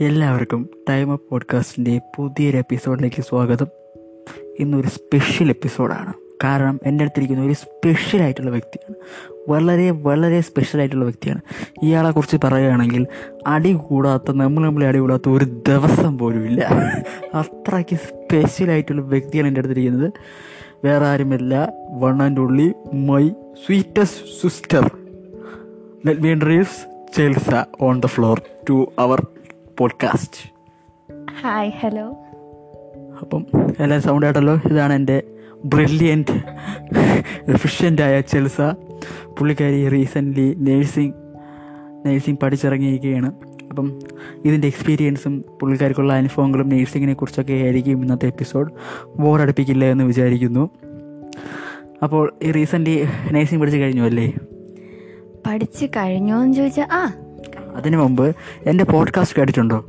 എല്ലാവർക്കും 0.00 0.68
time 0.88 1.12
up 1.12 1.30
പോഡ്കാസ്റ്റിന്റെ 1.30 2.00
പുതിയൊരു 2.16 2.56
എപ്പിസോഡിലേക്ക് 2.56 3.22
സ്വാഗതം. 3.22 3.66
ഇന്നൊരു 4.58 4.86
സ്പെഷ്യൽ 4.86 5.48
എപ്പിസോഡാണ് 5.48 6.12
കാരണം 6.44 6.80
എന്റെ 6.86 7.04
അടുത്തിരിക്കുന്ന 7.04 7.44
ഒരു 7.44 7.52
സ്പെഷ്യൽ 7.52 8.22
ആയിട്ടുള്ള 8.22 8.50
വ്യക്തിയാണ്. 8.50 8.94
വളരെ 9.48 9.90
വളരെ 9.90 10.40
സ്പെഷ്യൽ 10.40 10.80
ആയിട്ടുള്ള 10.80 11.04
വ്യക്തിയാണ്. 11.04 11.40
ഇയാളെക്കുറിച്ച് 11.82 12.36
പറയുകയാണെങ്കിൽ 12.44 13.06
അടി 13.46 13.72
കൂടാത്ത 13.72 14.30
നമ്മൾ 14.30 14.66
നമ്മളെ 14.66 14.86
അടി 14.86 14.98
കൂടാത്ത 14.98 15.28
ഒരു 15.28 15.44
ദിവസം 15.44 16.18
പോലും 16.18 16.44
ഇല്ല. 16.44 16.60
അത്രയ്ക്ക് 17.34 17.96
സ്പെഷ്യൽ 17.96 18.70
ആയിട്ടുള്ള 18.70 19.02
വ്യക്തിയാണ് 19.02 19.48
എന്റെ 19.48 19.58
അടുത്തിരിക്കുന്നത്. 19.60 20.12
വേറെ 20.84 21.06
ആരുമില്ല. 21.06 21.72
One 21.98 22.22
and 22.22 22.40
only 22.40 22.72
my 22.94 23.28
sweetest 23.66 24.42
sister 24.42 24.90
let 26.06 26.20
me 26.20 26.38
introduce 26.38 26.92
Chelsa 27.16 27.64
on 27.80 28.00
the 28.00 28.06
floor 28.06 28.42
to 28.70 28.92
our 29.06 29.26
podcast. 29.80 30.30
Hi 31.40 31.70
hello 31.70 32.16
അപ്പം 33.20 33.46
എല്ലാവരും 33.56 34.02
സൗണ്ട് 34.02 34.26
ആയിട്ടല്ലോ. 34.26 34.60
ഇതാണ് 34.70 34.92
എന്റെ 34.92 35.22
ബ്രില്യന്റ് 35.64 36.42
എഫിഷ്യന്റായ 37.50 38.20
ചെൽസ. 38.20 38.60
പുള്ളിക്കാരി 39.38 39.88
റീസെന്റ്ലി 39.88 40.54
നേഴ്സിംഗ് 40.54 41.14
നേഴ്സിംഗ് 42.06 42.38
പഠിച്ചിറങ്ങിയിരിക്കുകയാണ്. 42.38 43.32
അപ്പം 43.70 44.00
ഇതിന്റെ 44.44 44.66
എക്സ്പീരിയൻസും 44.66 45.44
പുള്ളിക്കാർക്കുള്ള 45.60 46.12
അനുഭവങ്ങളും 46.12 46.68
നേഴ്സിങ്ങിനെ 46.68 47.14
കുറിച്ചൊക്കെ 47.14 47.52
ആയിരിക്കും 47.52 48.02
ഇന്നത്തെ 48.02 48.26
എപ്പിസോഡ് 48.26 48.72
ബോറടിപ്പിക്കില്ല 49.16 49.84
എന്ന് 49.84 50.04
വിചാരിക്കുന്നു. 50.04 50.70
അപ്പോൾ 52.02 52.34
ഈ 52.42 52.50
റീസെന്റ്ലി 52.50 53.08
നേഴ്സിംഗ് 53.32 53.60
പഠിച്ചു 53.60 53.78
കഴിഞ്ഞു 53.78 54.02
അല്ലേ? 54.02 54.32
പഠിച്ചു 55.46 55.86
കഴിഞ്ഞോ 55.86 56.42
എന്ന് 56.42 56.54
ചോദിച്ചാൽ 56.54 56.88
ആ 56.92 57.12
അതിനു 57.76 57.96
മുമ്പ് 57.96 58.36
എന്റെ 58.66 58.84
പോഡ്കാസ്റ്റ് 58.84 59.38
കേട്ടിട്ടുണ്ടോ? 59.38 59.84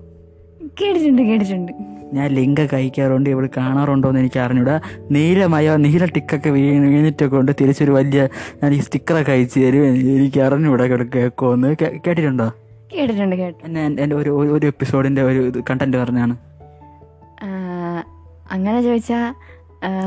കേട്ടിട്ടുണ്ട് 0.82 1.22
കേട്ടിട്ടുണ്ട്. 1.22 1.72
ഞാൻ 2.14 2.30
ലിങ്ക് 2.30 2.70
കഴിക്കാറുണ്ട് 2.74 3.30
ഇവിടെ 3.30 3.50
കാണാറുണ്ടോ 3.58 4.10
എന്ന് 4.10 4.20
എനിക്ക് 4.20 4.40
അറിഞ്ഞൂടാ. 4.40 4.80
നീലമയ 5.12 5.76
നീല 5.76 6.06
ടിക്കൊക്കെ 6.06 6.50
വീണ് 6.50 6.86
വീണിട്ടൊക്കെ 6.86 7.36
കൊണ്ട് 7.36 7.52
തിരിച്ചൊരു 7.62 7.92
വലിയ 7.92 8.28
ഞാൻ 8.64 8.74
ഈ 8.74 8.80
സ്റ്റിക്കറൊക്കെ 8.80 9.32
അയച്ചു 9.32 9.60
തരും 9.60 9.86
എനിക്ക് 9.86 10.40
അറിഞ്ഞൂടാ 10.40 10.84
കേൾക്കുമെന്ന് 10.86 11.76
കേട്ടിട്ടുണ്ടോ? 11.84 12.54
കേട്ടിട്ടുണ്ട് 12.98 13.36
കേട്ടിട്ടുണ്ട് 13.36 13.80
എന്റെ 13.80 14.16
ഒരു 14.16 14.30
ഒരു- 14.30 14.68
എപ്പിസോഡിന്റെ 14.68 15.24
ഒരു 15.24 15.64
കണ്ടന്റ് 15.70 15.98
പറഞ്ഞാണ്. 15.98 16.38
അങ്ങനെ 18.52 18.82
ചോദിച്ചാൽ 18.82 19.34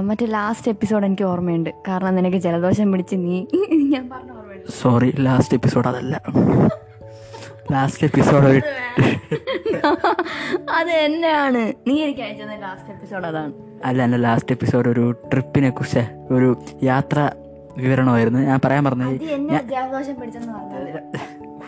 മറ്റേ 0.01 0.27
ലാസ്റ്റ് 0.27 0.69
എപ്പിസോഡ് 0.69 1.07
എനിക്ക് 1.07 1.23
ഓർമ്മയുണ്ട്. 1.23 1.71
കാരണം 1.89 2.15
നിനക്ക് 2.15 2.37
ജലദോഷം 2.37 2.93
പിടിച്ച് 2.93 3.17
നീ 3.17 3.47
ഞാൻ 3.73 4.09
പറഞ്ഞ 4.09 4.31
ഓർമ്മയുണ്ട്. 4.31 4.73
സോറി 4.83 5.15
ലാസ്റ്റ് 5.21 5.55
എപ്പിസോഡ് 5.55 5.87
അതല്ല. 5.87 6.23
ലാസ്റ്റ് 7.73 8.05
എപ്പിസോഡ് 8.07 8.47
ഒരു 8.47 8.61
അത് 10.71 10.91
എന്നെയാണ് 10.91 11.73
നീ 11.87 11.95
എനിക്ക് 12.03 12.21
അയച്ചത് 12.21 12.63
ലാസ്റ്റ് 12.63 12.91
എപ്പിസോഡ് 12.91 13.27
അതാണ്. 13.27 13.53
അല്ല 13.85 14.03
എന്റെ 14.03 14.19
ലാസ്റ്റ് 14.19 14.53
എപ്പിസോഡ് 14.53 14.89
ഒരു 14.89 15.05
ട്രിപ്പിനെ 15.33 15.71
കുറിച്ച് 15.71 16.03
ഒരു 16.35 16.49
യാത്ര 16.83 17.31
വിവരണമായിരുന്നു. 17.77 18.41
ഞാൻ 18.41 18.61
പറയാൻ 18.65 18.85
പറഞ്ഞത് 18.85 19.15
അതെന്റെ 19.25 19.61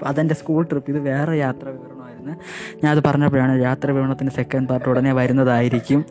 അതെന്റെ 0.06 0.34
സ്കൂൾ 0.34 0.62
ട്രിപ്പ് 0.64 0.90
ഇത് 0.90 0.98
വേറെ 0.98 1.36
യാത്ര 1.38 1.68
വിവരണമായിരുന്നു. 1.68 2.34
ഞാൻ 2.84 2.90
അത് 2.96 3.02
പറഞ്ഞപ്പോഴാണ് 3.06 3.62
യാത്ര 3.62 3.90
വിവരണത്തിന്റെ 3.90 4.34
സെക്കൻഡ് 4.34 4.68
പാർട്ട് 4.68 4.88
ഉടനെ 4.88 5.12
വരുന്നതായിരിക്കും. 5.12 6.04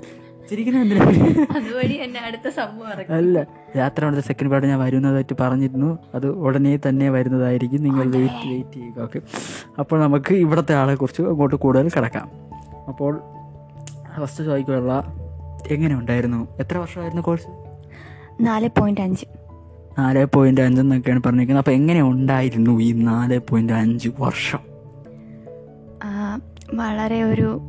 അതുവഴി 1.56 1.94
എന്നെ 1.94 2.20
അടുത്ത 2.20 2.50
സംഭവം 2.50 3.16
അല്ല 3.16 3.38
യാത്ര 3.76 4.02
വിവരണത്തിന്റെ 4.02 4.22
സെക്കൻഡ് 4.22 4.52
പാർട്ട് 4.52 4.67
ഞാൻ 4.67 4.80
വരുന്നതായിട്ട് 4.80 5.36
പറഞ്ഞിരുന്നു. 5.39 5.98
അത് 6.16 6.28
ഉടനെ 6.28 6.80
തന്നെ 6.88 7.09
വരുന്നതായിരിക്കും. 7.09 7.84
നിങ്ങൾ 7.84 8.12
വെയിറ്റ് 8.12 8.48
വെയിറ്റ് 8.48 8.73
ചെയ്യുക. 8.73 9.02
ഓക്കെ 9.02 9.22
അപ്പോൾ 9.80 10.02
നമുക്ക് 10.02 10.34
ഇവിടുത്തെ 10.34 10.76
ആളെ 10.76 10.95
കുറിച്ച് 10.95 11.22
അങ്ങോട്ട് 11.22 11.56
കൂടുതൽ 11.56 11.89
കിടക്കാം. 11.89 12.30
അപ്പോൾ 12.88 13.21
ഫസ്റ്റ് 14.21 14.44
ചോദിക്കുള്ള 14.44 15.14
എങ്ങനെ 15.67 15.95
ഉണ്ടായിരുന്നു? 15.95 16.48
എത്ര 16.60 16.77
വർഷമായിരുന്നു 16.77 17.21
കോഴ്സ് 17.21 17.48
നാല് 18.42 18.70
പോയിന്റ് 18.80 19.02
അഞ്ച്. 19.02 19.26
നാല് 20.00 20.26
പോയിന്റ് 20.26 20.61
അഞ്ച് 20.61 20.82
എന്നൊക്കെയാണ് 20.82 21.23
പറഞ്ഞിരിക്കുന്നത്. 21.23 21.61
അപ്പോൾ 21.61 21.71
എങ്ങനെ 21.71 22.02
ഉണ്ടായിരുന്നു 22.02 22.80
ഈ 22.80 22.92
നാല് 22.92 23.39
പോയിന്റ് 23.50 23.73
അഞ്ച് 23.73 24.10
വർഷം? 24.20 24.60
ആ, 26.04 26.39
വളരെ 26.73 27.23
ഒരു 27.23 27.60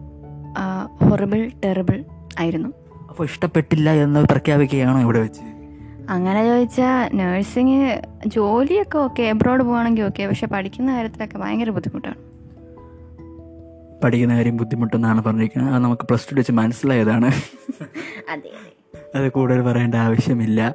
ഹൊറിബിൾ 1.05 1.51
ടെറിബിൾ 1.65 2.05
ആയിരുന്നു. 2.39 2.69
അപ്പോൾ 3.11 3.25
ഇഷ്ടപ്പെട്ടില്ല 3.25 3.91
എന്ന് 3.91 4.25
പ്രഖ്യാപിക്കുകയാണോ 4.25 5.01
ഇവിടെ 5.01 5.21
വെച്ച്? 5.21 5.41
അങ്ങനെ 6.11 6.45
ചോദിച്ചാൽ 6.45 7.17
നഴ്സിങ് 7.17 7.99
ജോലിയൊക്കെ 8.27 8.99
ഓക്കെ 8.99 9.23
എബ്രോഡ് 9.23 9.63
പോകണമെങ്കിൽ 9.63 10.03
ഓക്കെ 10.03 10.27
പക്ഷെ 10.27 10.47
പഠിക്കുന്ന 10.47 10.95
കാര്യത്തിലൊക്കെ 10.95 11.39
ഭയങ്കര 11.39 11.71
ബുദ്ധിമുട്ടാണ്. 11.71 12.29
പഠിക്കുന്ന 14.05 14.37
കാര്യം 14.37 14.57
ബുദ്ധിമുട്ടെന്നാണ് 14.57 15.25
പറഞ്ഞിരിക്കുന്നത്. 15.25 15.75
അത് 15.75 15.83
നമുക്ക് 15.85 16.03
പ്ലസ് 16.03 16.31
ടു 16.31 16.35
വെച്ച് 16.35 16.53
മനസ്സിലായതാണ്. 16.53 17.27
അതെ 18.31 18.51
അത്. 19.15 19.33
കൂടുതൽ 19.33 19.61
പറയേണ്ട 19.61 19.95
ആവശ്യമില്ല. 19.95 20.75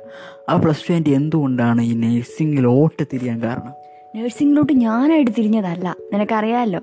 ആ 0.49 0.55
പ്ലസ് 0.55 0.89
ടു 0.89 0.93
എന്റെ 0.93 1.11
എന്തുകൊണ്ടാണ് 1.11 1.81
ഈ 1.81 1.93
നഴ്സിംഗിലോട്ട് 1.93 3.03
തിരിയാൻ 3.13 3.43
കാരണം? 3.43 3.73
നഴ്സിങ്ങിലോട്ട് 4.15 4.73
ഞാനായിട്ട് 4.73 5.31
തിരിഞ്ഞതല്ല. 5.37 5.95
നിനക്കറിയാമല്ലോ 6.13 6.79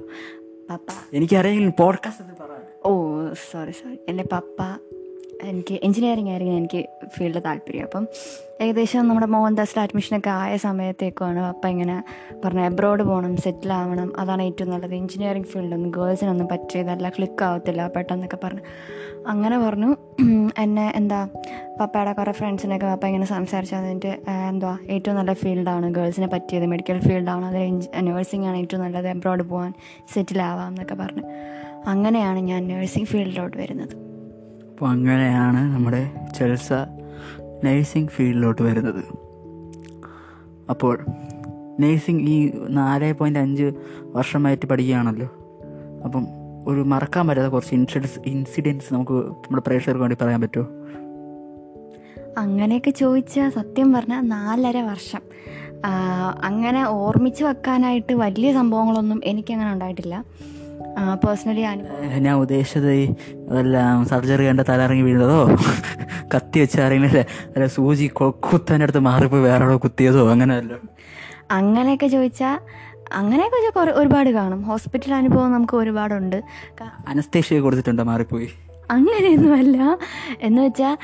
പപ്പ. 0.71 0.87
എനിക്കറിയാം 1.13 1.73
പോഡ്കാസ്റ്റ് 1.79 2.25
പറയാം 2.25 2.60
ഓ 2.60 2.60
സോറി 3.35 3.71
സോറി 3.71 3.99
എന്റെ 4.09 4.25
പപ്പ 4.33 4.63
എനിക്ക് 5.43 5.81
എഞ്ചിനീയറിംഗ് 5.83 6.31
ആയിരുന്നു 6.31 6.53
എനിക്ക് 6.53 6.87
ഫീൽഡ് 7.09 7.45
താല്പര്യം. 7.45 7.83
അപ്പം 7.83 8.09
ഏകദേശം 8.61 9.09
നമ്മുടെ 9.09 9.27
മോഹൻദാസിൽ 9.27 9.81
അഡ്മിഷനൊക്കെ 9.81 10.31
ആയ 10.31 10.57
സമയത്തേക്കാണ് 10.57 11.41
പപ്പ 11.41 11.67
ഇങ്ങനെ 11.67 12.05
പറഞ്ഞ 12.45 12.61
എബ്രോഡ് 12.61 13.03
പോകണം 13.03 13.37
സെറ്റിൽ 13.37 13.73
ആവണം. 13.73 14.21
അതാണ് 14.21 14.43
ഏറ്റവും 14.43 14.71
നല്ലത്. 14.71 14.95
എഞ്ചിനീയറിംഗ് 14.95 15.47
ഫീൽഡൊന്നും 15.47 15.91
ഗേൾസിനൊന്നും 15.91 16.49
പറ്റിയതല്ല 16.49 17.09
ക്ലിക്ക് 17.09 17.45
ആവത്തില്ല 17.45 17.89
പെട്ടെന്നൊക്കെ 17.89 18.39
പറഞ്ഞു. 18.45 18.61
അങ്ങനെ 19.27 19.59
പറഞ്ഞു. 19.59 19.97
എന്നെ 20.59 20.93
എന്താ 20.97 21.29
പപ്പയുടെ 21.81 22.13
കുറേ 22.13 22.33
ഫ്രണ്ട്സിനൊക്കെ 22.33 22.87
പപ്പ 22.87 23.07
ഇങ്ങനെ 23.07 23.27
സംസാരിച്ചു. 23.27 23.75
അതിന്റെ 23.75 24.19
എന്തുവാ 24.49 24.79
ഏറ്റവും 24.91 25.17
നല്ല 25.17 25.33
ഫീൽഡാണ് 25.33 25.95
ഗേൾസിനെ 25.95 26.27
പറ്റിയത്. 26.27 26.67
മെഡിക്കൽ 26.67 27.01
ഫീൽഡാണ് 27.01 27.47
അതിൽ 27.47 27.71
നേഴ്സിംഗ് 28.01 28.47
ആണ് 28.47 28.57
ഏറ്റവും 28.57 28.83
നല്ലത്. 28.83 29.09
എബ്രോഡ് 29.09 29.43
പോകാൻ 29.43 29.75
സെറ്റിൽ 30.15 30.43
എന്നൊക്കെ 30.43 30.95
പറഞ്ഞു. 30.95 31.23
അങ്ങനെയാണ് 31.87 32.39
ഞാൻ 32.39 32.69
നേഴ്സിംഗ് 32.69 33.09
ഫീൽഡിലോട്ട് 33.09 33.57
വരുന്നത്. 33.57 33.97
അപ്പോൾ 34.71 34.89
അങ്ങനെയാണ് 34.89 35.75
നമ്മുടെ 35.75 36.11
ചെൽസ 36.37 36.73
നഴ്സിംഗ് 37.65 38.09
ഫീൽഡിലോട്ട് 38.09 38.63
വരുന്നത്. 38.63 39.05
അപ്പോൾ 40.71 41.05
നഴ്സിംഗ് 41.81 42.23
ഈ 42.23 42.53
നാല് 42.69 43.15
പോയിന്റ് 43.15 43.39
അഞ്ച് 43.39 43.73
വർഷമായിട്ട് 44.03 44.67
പഠിക്കുകയാണല്ലോ. 44.67 45.29
അപ്പം 46.05 46.27
ഒരു 46.67 46.81
മറക്കാൻ 46.81 47.29
പറ്റാത്ത 47.29 47.53
കുറച്ച് 47.53 47.75
ഇൻസിഡൻസ് 47.75 48.21
ഇൻസിഡൻസ് 48.27 48.95
നമുക്ക് 48.95 49.13
നമ്മുടെ 49.13 49.63
പ്രേക്ഷകർക്ക് 49.67 50.01
വേണ്ടി 50.01 50.17
പറയാൻ 50.23 50.41
പറ്റുമോ? 50.41 50.67
അങ്ങനെയൊക്കെ 52.39 52.91
ചോദിച്ചാൽ 52.91 53.51
സത്യം 53.51 53.93
പറഞ്ഞാൽ 53.93 54.21
നാലര 54.21 54.83
വർഷം. 54.83 55.21
അങ്ങനെ 56.43 56.89
ഓർമ്മിച്ച് 56.89 57.45
വെക്കാനായിട്ട് 57.45 58.13
വലിയ 58.13 58.53
സംഭവങ്ങളൊന്നും 58.53 59.21
എനിക്കങ്ങനെ 59.25 59.73
ഉണ്ടായിട്ടില്ല. 59.73 60.25
പേഴ്സണലി 61.15 61.61
ഞാൻ 62.19 62.37
ഉദ്ദേശിച്ചത് 62.37 62.93
അതെല്ലാം 63.51 64.07
സർജറി 64.07 64.49
കണ്ട 64.49 64.61
തലറങ്ങി 64.61 65.03
വീഴുന്നതോ? 65.03 65.57
കത്തി 66.35 66.61
വെച്ച് 66.61 66.81
അറിയുന്നില്ല 66.81 67.19
അല്ല? 67.21 67.67
സൂചി 67.67 68.07
കൊ- 68.07 68.35
അടുത്ത് 68.83 68.99
മാറിപ്പോയി 68.99 69.43
വേറെ 69.43 69.65
ആളോ 69.65 69.77
കുത്തിയതോ? 69.77 70.31
അങ്ങനെ 70.31 70.55
അല്ല 70.55 70.73
അങ്ങനെയൊക്കെ 71.51 72.07
ചോദിച്ചാൽ 72.07 72.61
അങ്ങനെയൊക്കെ 73.13 73.57
ചോദിച്ചാൽ 73.57 73.91
ഒരുപാട് 73.91 74.31
കാണും. 74.31 74.63
ഹോസ്പിറ്റൽ 74.63 75.15
അനുഭവം 75.15 75.53
നമുക്ക് 75.53 75.77
ഒരുപാടുണ്ട്. 75.77 76.43
അനസ്തേഷ്യ 77.09 77.61
കൊടുത്തിട്ടുണ്ടോ 77.61 78.05
മാറിപ്പോയി? 78.05 78.49
അങ്ങനെയൊന്നുമല്ല. 78.95 79.99
എന്ന് 80.41 80.63
വെച്ചാൽ 80.63 80.97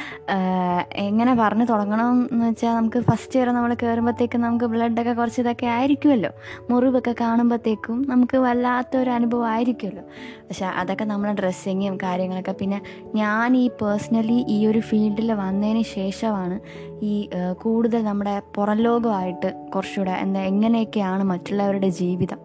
എങ്ങനെ 0.93 1.35
പറഞ്ഞു 1.35 1.65
തുടങ്ങണം 1.65 2.29
എന്ന് 2.33 2.49
വെച്ചാൽ 2.49 2.75
നമുക്ക് 2.75 2.99
ഫസ്റ്റ് 2.99 3.39
ഇയർ 3.39 3.49
നമ്മൾ 3.49 3.75
കയറുമ്പോഴത്തേക്കും 3.83 4.41
നമുക്ക് 4.41 4.65
ബ്ലഡൊക്കെ 4.65 5.13
കുറച്ച് 5.13 5.41
ഇതൊക്കെ 5.41 5.67
ആയിരിക്കുമല്ലോ. 5.67 6.31
മുറിവൊക്കെ 6.71 7.15
കാണുമ്പോഴത്തേക്കും 7.21 8.07
നമുക്ക് 8.09 8.37
വല്ലാത്തൊരു 8.37 9.11
അനുഭവം 9.11 9.49
ആയിരിക്കുമല്ലോ. 9.49 10.05
പക്ഷെ 10.49 10.67
അതൊക്കെ 10.67 11.05
നമ്മളെ 11.05 11.33
ഡ്രസ്സിങ്ങും 11.33 11.97
കാര്യങ്ങളൊക്കെ 12.03 12.53
പിന്നെ 12.53 12.81
ഞാൻ 13.15 13.57
ഈ 13.57 13.69
പേഴ്സണലി 13.69 14.45
ഈ 14.49 14.67
ഒരു 14.67 14.79
ഫീൽഡിൽ 14.79 15.33
വന്നതിന് 15.33 15.83
ശേഷമാണ് 15.83 16.61
ഈ 17.03 17.29
കൂടുതൽ 17.63 18.05
നമ്മുടെ 18.05 18.43
പുറം 18.55 18.77
ലോകമായിട്ട് 18.77 19.55
കുറച്ചുകൂടെ 19.75 20.11
എന്താ 20.11 20.41
എങ്ങനെയൊക്കെയാണ് 20.41 21.25
മറ്റുള്ളവരുടെ 21.25 21.89
ജീവിതം 21.89 22.39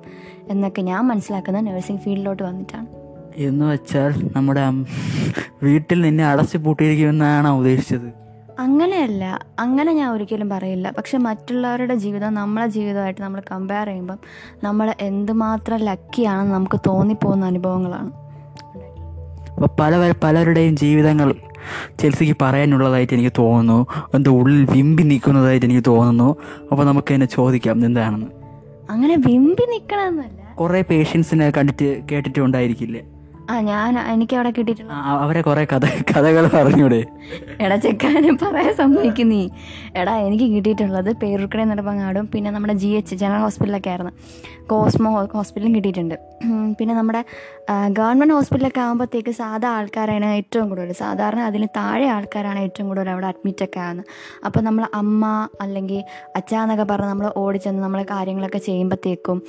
എന്നൊക്കെ 0.50 0.82
ഞാൻ 0.82 1.08
മനസ്സിലാക്കുന്നത് 1.08 1.68
നഴ്സിംഗ് 1.68 2.02
ഫീൽഡിലോട്ട് 2.02 2.44
വന്നിട്ടാണ്. 2.44 3.01
എന്ന് 3.36 3.66
വെച്ചാൽ 3.66 4.14
നമ്മുടെ 4.36 4.62
വീട്ടിൽ 5.64 6.02
നിന്നെ 6.02 6.26
അടച്ചു 6.26 6.58
പൂട്ടിയിരിക്കുമെന്നാണ് 6.58 7.48
ഉദ്ദേശിച്ചത്. 7.48 8.22
അങ്ങനെയല്ല. 8.60 9.40
അങ്ങനെ 9.60 9.94
ഞാൻ 9.94 10.12
ഒരിക്കലും 10.12 10.50
പറയില്ല. 10.50 10.94
പക്ഷെ 10.98 11.18
മറ്റുള്ളവരുടെ 11.18 11.96
ജീവിതം 11.96 12.34
നമ്മളെ 12.34 12.68
ജീവിതമായിട്ട് 12.68 13.22
നമ്മൾ 13.22 13.42
കമ്പയർ 13.52 13.88
ചെയ്യുമ്പം 13.88 14.18
നമ്മൾ 14.64 14.96
എന്തുമാത്രം 15.00 15.78
ലക്കിയാണെന്ന് 15.78 16.54
നമുക്ക് 16.54 16.80
തോന്നിപ്പോകുന്ന 16.88 17.46
അനുഭവങ്ങളാണ്. 17.46 18.12
അപ്പോൾ 19.54 19.70
പല 19.80 20.14
പലരുടെയും 20.24 20.76
ജീവിതങ്ങൾ 20.76 21.36
ചെൽസിക്ക് 22.00 22.36
പറയാനുള്ളതായിട്ട് 22.42 23.14
എനിക്ക് 23.14 23.32
തോന്നുന്നു. 23.38 23.88
എന്റെ 24.16 24.30
ഉള്ളിൽ 24.30 24.68
വിമ്പി 24.72 25.04
നിൽക്കുന്നതായിട്ട് 25.04 25.66
എനിക്ക് 25.66 25.84
തോന്നുന്നു. 25.88 26.36
അപ്പോൾ 26.72 26.84
നമുക്ക് 26.86 27.14
എന്നെ 27.14 27.26
ചോദിക്കാം 27.26 27.86
എന്താണെന്ന് 27.86 28.28
അങ്ങനെ 28.90 29.16
വിമ്പി 29.16 29.66
നിൽക്കണമെന്നല്ല 29.72 30.56
കുറേ 30.60 30.84
പേഷ്യൻസിനെ 30.90 31.50
കണ്ടിട്ട് 31.50 32.02
കേട്ടിട്ടുണ്ടായിരിക്കില്ലേ? 32.12 33.02
ആ 33.50 33.62
ഞാൻ 33.62 34.00
എനിക്ക് 34.00 34.36
അവിടെ 34.36 34.50
കിട്ടിയിട്ടുള്ള 34.50 34.92
ആ, 34.94 35.18
അവരെ 35.24 35.42
കുറെ 35.42 35.66
കഥ 35.66 35.86
കഥകൾ 36.12 36.48
പറഞ്ഞൂടെ. 36.48 37.06
എടാ 37.62 37.76
ചെക്കാനെ 37.76 38.32
പറയാൻ 38.44 38.76
സമ്മതിക്കുന്നീ 38.76 39.50
എടാ 39.96 40.18
എനിക്ക് 40.18 40.44
കിട്ടിയിട്ടുള്ളത് 40.44 41.12
പേരൂർക്കട 41.14 41.64
നടപ്പങ്ങാടും 41.64 42.28
പിന്നെ 42.34 42.52
നമ്മുടെ 42.52 42.74
ജി 42.74 42.88
എച്ച് 42.88 43.16
ജനറൽ 43.16 43.40
ഹോസ്പിറ്റലൊക്കെ 43.40 43.90
ആയിരുന്നു. 43.90 44.12
കോസ്മോ 44.68 45.26
ഹോസ്പിറ്റലും 45.34 45.76
കിട്ടിയിട്ടുണ്ട്. 45.76 46.16
പിന്നെ 46.80 46.96
നമ്മുടെ 46.96 47.26
ഗവൺമെന്റ് 47.90 48.34
ഹോസ്പിറ്റലൊക്കെ 48.34 48.82
ആകുമ്പോഴത്തേക്ക് 48.82 49.32
സാധാ 49.32 49.70
ആൾക്കാരാണ് 49.70 50.26
ഏറ്റവും 50.26 50.70
കൂടുതൽ. 50.70 50.94
സാധാരണ 50.94 51.40
അതിന് 51.40 51.68
താഴെ 51.78 52.06
ആൾക്കാരാണ് 52.08 52.60
ഏറ്റവും 52.60 52.88
കൂടുതൽ 52.88 53.10
അവിടെ 53.10 53.28
അഡ്മിറ്റൊക്കെ 53.28 53.80
ആകുന്നത് 53.80 54.06
അപ്പോൾ 54.46 54.60
നമ്മൾ 54.62 54.86
അമ്മ 54.94 55.48
അല്ലെങ്കിൽ 55.62 56.04
അച്ഛാന്നൊക്കെ 56.36 56.84
പറഞ്ഞ് 56.84 57.10
നമ്മൾ 57.10 57.32
ഓടിച്ചെന്ന് 57.36 57.84
നമ്മൾ 57.84 58.04
കാര്യങ്ങളൊക്കെ 58.04 58.58
ചെയ്യുമ്പോഴത്തേക്കും 58.58 59.40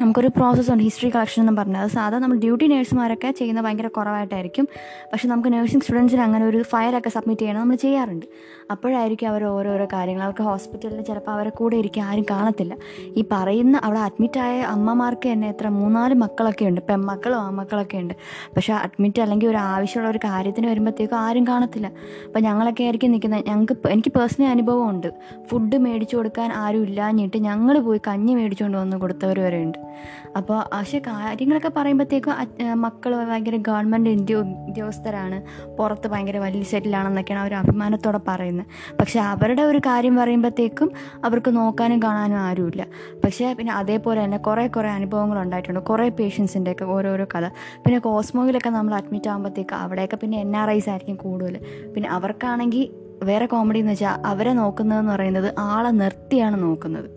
നമുക്കൊരു 0.00 0.28
പ്രോസസ്സുണ്ട് 0.28 0.82
ഹിസ്റ്ററി 0.84 1.10
കളക്ഷൻ 1.10 1.42
എന്ന് 1.42 1.62
പറഞ്ഞത് 1.62 1.80
അത് 1.80 1.90
സാധാരണ 1.90 2.22
നമ്മൾ 2.22 2.38
ഡ്യൂട്ടി 2.38 2.66
നേഴ്സുമാരൊക്കെ 2.66 3.30
ചെയ്യുന്ന 3.30 3.60
ഭയങ്കര 3.60 3.86
കുറവായിട്ടായിരിക്കും. 3.86 4.68
പക്ഷേ 5.12 5.28
നമുക്ക് 5.28 5.52
നേഴ്സിംഗ് 5.52 5.84
സ്റ്റുഡൻസിന് 5.84 6.20
അങ്ങനെ 6.20 6.44
ഒരു 6.44 6.62
ഫയലൊക്കെ 6.62 7.10
സബ്മിറ്റ് 7.10 7.42
ചെയ്യണം 7.42 7.60
നമ്മൾ 7.60 7.76
ചെയ്യാറുണ്ട്. 7.76 8.26
അപ്പോഴായിരിക്കും 8.70 9.28
അവർ 9.28 9.44
ഓരോരോ 9.44 9.88
കാര്യങ്ങൾ. 9.92 10.22
അവർക്ക് 10.22 10.42
ഹോസ്പിറ്റലിൽ 10.42 11.02
ചിലപ്പോൾ 11.02 11.30
അവരെ 11.30 11.50
കൂടെ 11.50 11.76
ഇരിക്കുക 11.76 12.02
ആരും 12.02 12.26
കാണത്തില്ല. 12.30 12.76
ഈ 13.16 13.24
പറയുന്ന 13.32 13.80
അവിടെ 13.84 13.98
അഡ്മിറ്റായ 13.98 14.60
അമ്മമാർക്ക് 14.60 15.32
തന്നെ 15.32 15.48
എത്ര 15.48 15.68
മൂന്നാൽ 15.68 16.14
മക്കളൊക്കെ 16.14 16.64
ഉണ്ട്. 16.64 16.80
പെൺമക്കളും 16.80 17.38
ആൺമക്കളൊക്കെ 17.40 17.96
ഉണ്ട്. 17.96 18.14
പക്ഷേ 18.56 18.74
അഡ്മിറ്റ് 18.74 19.20
അല്ലെങ്കിൽ 19.20 19.48
ഒരു 19.48 19.56
ആവശ്യമുള്ള 19.56 20.10
ഒരു 20.10 20.18
കാര്യത്തിന് 20.18 20.66
വരുമ്പോഴത്തേക്കും 20.66 21.16
ആരും 21.16 21.46
കാണത്തില്ല. 21.46 21.86
അപ്പോൾ 22.26 22.40
ഞങ്ങളൊക്കെ 22.40 22.82
ആയിരിക്കും 22.82 23.10
നിൽക്കുന്നത്. 23.10 23.44
ഞങ്ങൾക്ക് 23.46 23.88
എനിക്ക് 23.88 24.12
പേഴ്സണൽ 24.12 24.46
അനുഭവമുണ്ട് 24.46 25.12
ഫുഡ് 25.46 25.78
മേടിച്ചു 25.78 26.16
കൊടുക്കാൻ 26.16 26.52
ആരും 26.52 26.82
ഇല്ലാഞ്ഞിട്ട് 26.82 27.36
ഞങ്ങൾ 27.36 27.78
പോയി 27.78 28.00
കഞ്ഞി 28.08 28.34
മേടിച്ചുകൊണ്ട് 28.34 28.78
വന്ന് 28.78 28.96
കൊടുത്തവർ 28.96 29.40
വരെ 29.40 29.62
ഉണ്ട്. 29.62 29.85
അപ്പോൾ 30.36 30.58
പക്ഷേ 30.72 30.98
കാര്യങ്ങളൊക്കെ 30.98 31.70
പറയുമ്പോഴത്തേക്കും 31.76 32.34
മക്കൾ 32.84 33.12
ഭയങ്കര 33.30 33.56
ഗവൺമെന്റ് 33.56 34.10
ഉദ്യോ 34.10 34.40
ഉദ്യോഗസ്ഥരാണ്. 34.68 35.38
പുറത്ത് 35.78 36.08
ഭയങ്കര 36.08 36.38
വലിയ 36.38 36.62
സെറ്റിലാണെന്നൊക്കെയാണ് 36.62 37.42
അവർ 37.44 37.54
അഭിമാനത്തോടെ 37.54 38.20
പറയുന്നത്. 38.28 38.66
പക്ഷേ 39.00 39.20
അവരുടെ 39.20 39.62
ഒരു 39.62 39.78
കാര്യം 39.78 40.16
പറയുമ്പോഴത്തേക്കും 40.16 40.90
അവർക്ക് 41.24 41.56
നോക്കാനും 41.56 42.02
കാണാനും 42.02 42.38
ആരുമില്ല. 42.38 42.86
പക്ഷേ 43.24 43.52
പിന്നെ 43.52 43.72
അതേപോലെ 43.72 44.24
തന്നെ 44.24 44.38
കുറേ 44.38 44.66
കുറേ 44.66 44.88
അനുഭവങ്ങൾ 44.88 45.38
ഉണ്ടായിട്ടുണ്ട്. 45.42 45.80
കുറേ 45.80 46.08
പേഷ്യൻസിന്റെയൊക്കെ 46.08 46.84
ഓരോരോ 46.84 47.26
കഥ. 47.34 47.46
പിന്നെ 47.84 47.98
കോസ്മോയിലൊക്കെ 47.98 48.70
നമ്മൾ 48.70 48.94
അഡ്മിറ്റ് 48.94 49.28
ആകുമ്പോഴത്തേക്ക് 49.28 49.74
അവിടെയൊക്കെ 49.74 50.16
പിന്നെ 50.16 50.38
എൻ 50.38 50.56
ആർ 50.56 50.70
ഐസ് 50.70 50.88
ആയിരിക്കും 50.90 51.16
കൂടുതൽ 51.16 51.56
പിന്നെ 51.94 52.08
അവർക്കാണെങ്കിൽ 52.08 52.88
വേറെ 53.22 53.46
കോമഡി 53.46 53.78
എന്ന് 53.78 53.92
വെച്ചാൽ 53.92 54.26
അവരെ 54.26 54.52
നോക്കുന്നതെന്ന് 54.52 55.12
പറയുന്നത് 55.12 55.54
ആളെ 55.58 55.90
നിർത്തിയാണ് 55.90 56.62
നോക്കുന്നത്. 56.62 57.08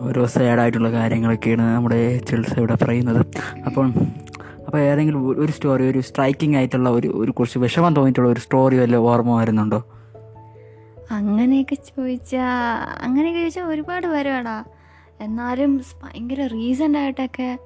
ഓരോ 0.00 0.26
സാഡായിട്ടുള്ള 0.26 0.92
കാര്യങ്ങളൊക്കെയാണ് 0.92 1.62
നമ്മുടെ 1.62 2.18
ചിൽസ് 2.18 2.58
ഇവിടെ 2.58 2.74
പറയുന്നത്. 2.74 3.26
അപ്പോൾ 3.66 3.92
അപ്പോൾ 4.66 4.78
ഏതെങ്കിലും 4.78 5.28
ഒരു- 5.28 5.50
സ്റ്റോറി 5.50 5.90
ഒരു 5.90 6.00
സ്ട്രൈക്കിംഗ് 6.00 6.56
ആയിട്ടുള്ള 6.56 6.90
ഒരു 6.90 7.08
ഒരു 7.08 7.30
കുറച്ച് 7.30 7.58
വിഷമം 7.58 7.94
തോന്നിയിട്ടുള്ള 7.94 8.28
ഒരു 8.28 8.40
സ്റ്റോറി 8.40 8.76
വല്ല 8.76 8.96
ഓർമ്മ 8.96 9.40
വരുന്നുണ്ടോ? 9.40 9.84
അങ്ങനെയൊക്കെ 11.10 11.74
ചോദിച്ചാൽ 11.74 13.04
അങ്ങനെയൊക്കെ 13.04 13.40
ചോദിച്ചാൽ 13.40 13.62
ഒരുപാട് 13.62 14.06
വരുവാടാ. 14.06 14.64
എന്നാലും 15.20 15.76
ഭയങ്കര 15.76 16.46
റീസെന്റ് 16.46 16.98
ആയിട്ടൊക്കെ 16.98 17.58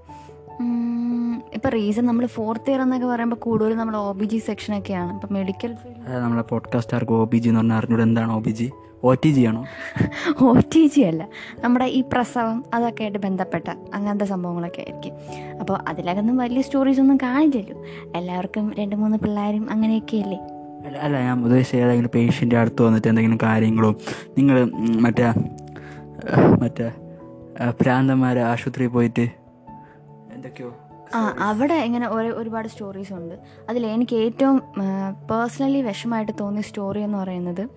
ഇപ്പം 1.54 1.70
റീസൺ 1.70 2.06
നമ്മൾ 2.06 2.26
ഫോർത്ത് 2.26 2.70
ഇയർ 2.70 2.80
എന്നൊക്കെ 2.80 3.06
പറയുമ്പോൾ 3.06 3.36
കൂടുതലും 3.36 3.78
നമ്മൾ 3.78 3.96
ഒ 3.96 4.12
ബി 4.12 4.24
ജി 4.24 4.38
സെക്ഷനൊക്കെയാണ് 4.38 5.14
ഇപ്പം 5.14 5.28
മെഡിക്കൽ 5.32 5.74
ഫീൽഡ് 5.74 5.96
നമ്മുടെ 5.96 6.42
പോഡ്കാസ്റ്റ് 6.42 6.50
പോഡ്കാസ്റ്റാർക്ക് 6.50 7.12
ഒ 7.12 7.24
ബി 7.24 7.36
ജി 7.36 7.48
എന്ന് 7.48 7.60
പറഞ്ഞാൽ 7.60 7.76
അറിഞ്ഞൂടെ 7.76 8.02
എന്താണ് 8.02 8.32
O 8.32 8.40
B 8.40 8.50
G 8.50 8.70
O 9.04 9.14
T 9.14 9.28
G 9.28 9.40
ആണോ? 9.40 9.64
ഒ 10.42 10.60
ടി 10.74 10.86
ജി 10.86 11.00
അല്ല. 11.00 11.28
നമ്മുടെ 11.60 11.84
ഈ 11.84 12.00
പ്രസവം 12.12 12.64
അതൊക്കെ 12.74 13.02
ആയിട്ട് 13.02 13.18
ബന്ധപ്പെട്ട 13.18 13.64
അങ്ങനത്തെ 13.94 14.24
സംഭവങ്ങളൊക്കെ 14.24 14.80
ആയിരിക്കും. 14.80 15.12
അപ്പോൾ 15.60 15.78
അതിലൊന്നും 15.88 16.36
വലിയ 16.36 16.62
സ്റ്റോറീസ് 16.62 17.00
ഒന്നും 17.00 17.16
കാണില്ലല്ലോ. 17.16 17.82
എല്ലാവർക്കും 18.16 18.74
രണ്ട് 18.78 18.96
മൂന്ന് 18.96 19.18
പിള്ളേരും 19.18 19.70
അങ്ങനെയൊക്കെയല്ലേ 19.70 20.38
അല്ല? 20.86 20.98
അല്ല 20.98 21.20
ഞാൻ 21.20 21.42
ഉദ്ദേശിച്ച 21.44 21.76
ഏതെങ്കിലും 21.76 22.10
പേഷ്യന്റെ 22.14 22.56
അടുത്ത് 22.56 22.82
വന്നിട്ട് 22.82 23.08
എന്തെങ്കിലും 23.08 23.38
കാര്യങ്ങളും 23.42 23.96
നിങ്ങൾ 24.38 24.64
മറ്റേ 25.00 25.32
മറ്റേ 26.60 26.92
ഭ്രാന്തന്മാർ 27.82 28.38
ആശുപത്രിയിൽ 28.38 28.88
പോയിട്ട് 28.88 29.28
എന്തൊക്കെയോ 30.32 30.74
ആ 31.14 31.34
അവിടെ 31.40 31.74
ഇങ്ങനെ 31.74 32.08
ഒരു- 32.08 32.34
ഒരുപാട് 32.34 32.68
സ്റ്റോറീസ് 32.68 33.12
ഉണ്ട്. 33.12 33.34
അതിൽ 33.68 33.86
എനിക്ക് 33.86 34.16
ഏറ്റവും 34.16 34.58
പേഴ്സണലി 35.30 35.82
വിഷമമായിട്ട് 35.82 36.32
തോന്നിയ 36.40 36.62
സ്റ്റോറി 36.62 37.00
എന്ന് 37.00 37.18
പറയുന്നത് 37.18 37.68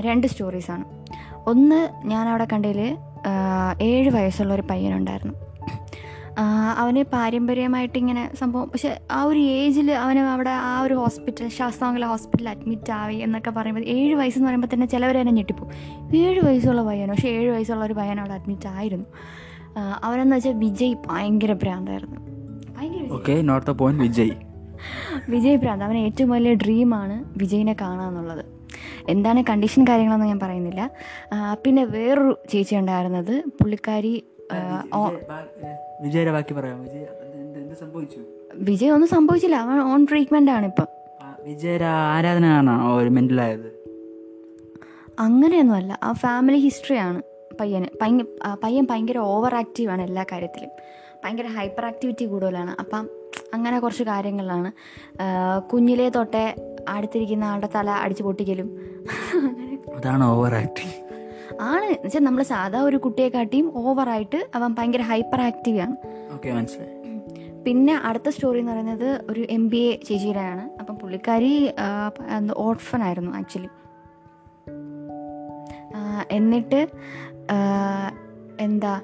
രണ്ട് 0.00 0.26
സ്റ്റോറീസാണ്. 0.26 0.84
ഒന്ന് 1.46 1.88
ഞാൻ 2.04 2.28
അവിടെ 2.28 2.46
കണ്ടതിൽ 2.52 2.96
ഏഴ് 3.82 4.10
വയസ്സുള്ള 4.10 4.54
ഒരു 4.54 4.62
പയ്യനുണ്ടായിരുന്നു 4.70 5.34
അവന് 6.76 7.04
പാരമ്പര്യമായിട്ട് 7.12 7.98
ഇങ്ങനെ 7.98 8.30
സംഭവം 8.34 8.70
പക്ഷെ 8.70 9.00
ആ 9.10 9.22
ഒരു 9.22 9.38
ഏജിൽ 9.38 9.92
അവന് 9.92 10.18
അവിടെ 10.18 10.50
ആ 10.50 10.80
ഒരു 10.80 10.94
ഹോസ്പിറ്റൽ 10.94 11.48
ശാസ്താമംഗല 11.48 12.06
ഹോസ്പിറ്റലിൽ 12.06 12.48
അഡ്മിറ്റ് 12.48 12.92
ആയി 12.92 13.16
എന്നൊക്കെ 13.16 13.50
പറയുമ്പോൾ 13.50 13.84
ഏഴ് 13.84 14.14
വയസ്സെന്ന് 14.14 14.48
പറയുമ്പോൾ 14.48 14.68
തന്നെ 14.74 14.86
ചിലവർ 14.86 15.14
തന്നെ 15.14 15.32
ഞെട്ടിപ്പോവും. 15.32 15.70
ഏഴ് 16.16 16.40
വയസ്സുള്ള 16.40 16.82
പയ്യനോ 16.82 17.14
പക്ഷേ 17.14 17.28
ഏഴ് 17.28 17.50
വയസ്സുള്ള 17.50 17.84
ഒരു 17.84 17.92
പയ്യൻ 17.92 18.20
അവിടെ 18.20 18.34
അഡ്മിറ്റ് 18.34 18.68
ആയിരുന്നു. 18.68 19.04
അവനെന്ന് 20.04 20.36
വെച്ചാൽ 20.36 20.52
വിജയ് 20.52 20.94
ഭയങ്കര 21.06 21.52
ഭ്രാന്തായിരുന്നു. 21.52 22.20
ഭയങ്കര 22.78 23.02
വിജയ്. 25.28 25.56
ഭ്രാന്ത്. 25.56 25.84
അവന് 25.84 25.98
ഏറ്റവും 25.98 26.30
വലിയ 26.30 26.54
ഡ്രീമാണ് 26.54 27.24
വിജയിനെ 27.36 27.76
കാണുക 27.80 28.04
എന്നുള്ളത് 28.04 28.57
എന്താണ് 29.08 29.44
കണ്ടീഷൻ 29.50 29.84
കാര്യങ്ങളൊന്നും 29.88 30.28
ഞാൻ 30.28 30.40
പറയുന്നില്ല. 30.40 30.82
പിന്നെ 31.64 31.84
വേറൊരു 31.84 32.38
ചേച്ചി 32.48 32.74
ഉണ്ടായിരുന്നത് 32.76 33.34
പുള്ളിക്കാരി 33.60 34.14
ആ, 34.52 34.56
വിജയുടെ 36.02 36.32
ബാക്കി 36.32 36.52
പറയാം 36.54 36.82
വിജയ് 36.82 37.06
സംഭവിച്ചു? 37.80 38.20
വിജയ് 38.54 38.90
ഒന്നും 38.90 39.08
സംഭവിച്ചില്ല. 39.08 39.56
അവൻ 39.56 39.80
ഓൺ 39.92 40.06
ട്രീറ്റ്മെന്റ് 40.10 40.50
ആണ് 40.50 40.66
ഇപ്പം. 40.66 40.88
അങ്ങനെയൊന്നും 41.46 41.68
അല്ല 41.74 41.84
ആരാധന 41.84 42.46
കാണാണോ 42.48 42.96
ഒരു 42.96 43.08
മെന്റലായത് 43.08 43.68
അങ്ങനെയൊന്നുമല്ല 45.18 45.98
ആ 46.02 46.12
ഫാമിലി 46.12 46.58
ഹിസ്റ്ററിയാണ് 46.58 47.20
പയ്യന് 47.60 47.86
പയ്യൻ 48.64 48.86
ഭയങ്കര 48.90 49.18
ഓവർ 49.18 49.54
ആക്റ്റീവാണ് 49.54 50.02
എല്ലാ 50.02 50.24
കാര്യത്തിലും. 50.32 50.70
ഭയങ്കര 51.24 51.46
ഹൈപ്പർ 51.46 51.86
ആക്ടിവിറ്റി 51.86 52.24
കൂടുതലാണ്. 52.24 52.76
അപ്പം 52.80 53.04
അങ്ങനെ 53.54 53.80
കുറച്ച് 53.80 54.02
കാര്യങ്ങളാണ്. 54.02 54.70
കുഞ്ഞിലേ 55.72 56.08
തൊട്ടേ 56.08 56.44
അടുത്തിരിക്കുന്ന 56.88 57.44
ആളുടെ 57.44 57.68
തല 57.74 57.90
അടിച്ചു 58.04 58.22
പൊട്ടിക്കലും. 58.22 58.68
അതാണ് 59.96 60.24
ഓവർ 60.24 60.54
ആക്ടിങ് 60.54 60.96
ആണ്. 61.60 61.86
എന്നുവെച്ചാൽ 61.86 62.20
നമ്മൾ 62.20 62.42
സാധാ 62.42 62.80
ഒരു 62.80 62.98
കുട്ടിയെ 63.06 63.28
കാട്ടിയും 63.28 63.66
ഓവറായിട്ട് 63.78 64.40
അവൻ 64.54 64.70
ഭയങ്കര 64.78 65.02
ഹൈപ്പർ 65.10 65.40
ആക്റ്റീവ് 65.40 65.80
ആണ് 65.80 65.96
മനസ്സിലായി. 66.54 66.94
പിന്നെ 67.66 67.94
അടുത്ത 68.08 68.28
സ്റ്റോറി 68.28 68.58
എന്ന് 68.58 68.72
പറയുന്നത് 68.72 69.08
ഒരു 69.30 69.40
എം 69.50 69.64
ബി 69.68 69.80
എ 69.88 69.92
ചേച്ചിയുടെയാണ്. 70.08 70.64
അപ്പം 70.80 70.94
പുള്ളിക്കാരി 70.98 71.54
ഓർഫൻ 72.56 73.02
ആയിരുന്നു 73.02 73.32
ആക്ച്വലി. 73.36 73.68
എന്നിട്ട് 76.30 76.80
എന്താ 78.60 78.94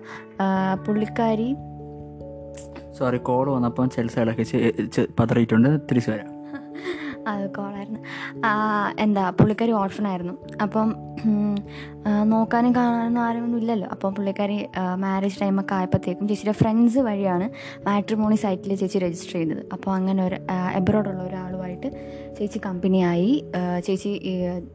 പുള്ളിക്കാരി 0.86 1.50
സോറി 2.98 3.18
കോൾ 3.28 3.46
വന്നപ്പോൾ 3.50 3.86
ചില 3.86 4.06
സ്ഥലമൊക്കെ 4.06 4.44
പതറിയിട്ടുണ്ട്. 5.20 5.70
തിരിച്ചു 5.90 6.10
വരാം. 6.10 6.30
അത് 7.32 7.44
കോളായിരുന്നു 7.56 8.00
എന്താ 9.04 9.22
പുള്ളിക്കാരി 9.38 9.72
ഓർഫനായിരുന്നു. 9.80 10.34
അപ്പം 10.64 10.88
നോക്കാനും 12.32 12.72
കാണാനും 12.76 13.20
ആരൊന്നും 13.26 13.58
ഇല്ലല്ലോ. 13.58 13.88
അപ്പം 13.94 14.14
പുള്ളിക്കാരി 14.14 14.56
മാരേജ് 15.04 15.38
ടൈമൊക്കെ 15.42 15.74
ആയപ്പോഴത്തേക്കും 15.74 16.28
ചേച്ചിയുടെ 16.28 16.54
ഫ്രണ്ട്സ് 16.60 17.02
വഴിയാണ് 17.08 17.46
മാട്രിമോണി 17.86 18.36
സൈറ്റിൽ 18.44 18.74
ചേച്ചി 18.82 18.98
രജിസ്റ്റർ 19.04 19.36
ചെയ്തത് 19.38 19.62
അപ്പോൾ 19.72 19.92
അങ്ങനെ 19.98 20.22
ഒരു 20.26 20.38
എബ്രോഡുള്ള 20.80 21.22
ഒരാളുമായിട്ട് 21.28 21.90
ചേച്ചി 22.38 22.60
കമ്പനിയായി 22.66 23.32
ചേച്ചി 23.86 24.12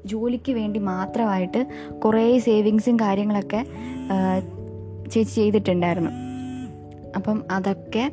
ജോലിക്ക് 0.05 0.51
വേണ്ടി 0.51 0.81
മാത്രമായിട്ട് 0.91 1.61
കുറേ 2.05 2.25
സേവിങ്സും 2.47 2.97
കാര്യങ്ങളൊക്കെ 3.05 3.61
ചേച്ചി 5.13 5.33
ചെയ്തിട്ടുണ്ടായിരുന്നു. 5.41 6.11
അപ്പം 7.17 7.37
അതൊക്കെ 7.51 8.03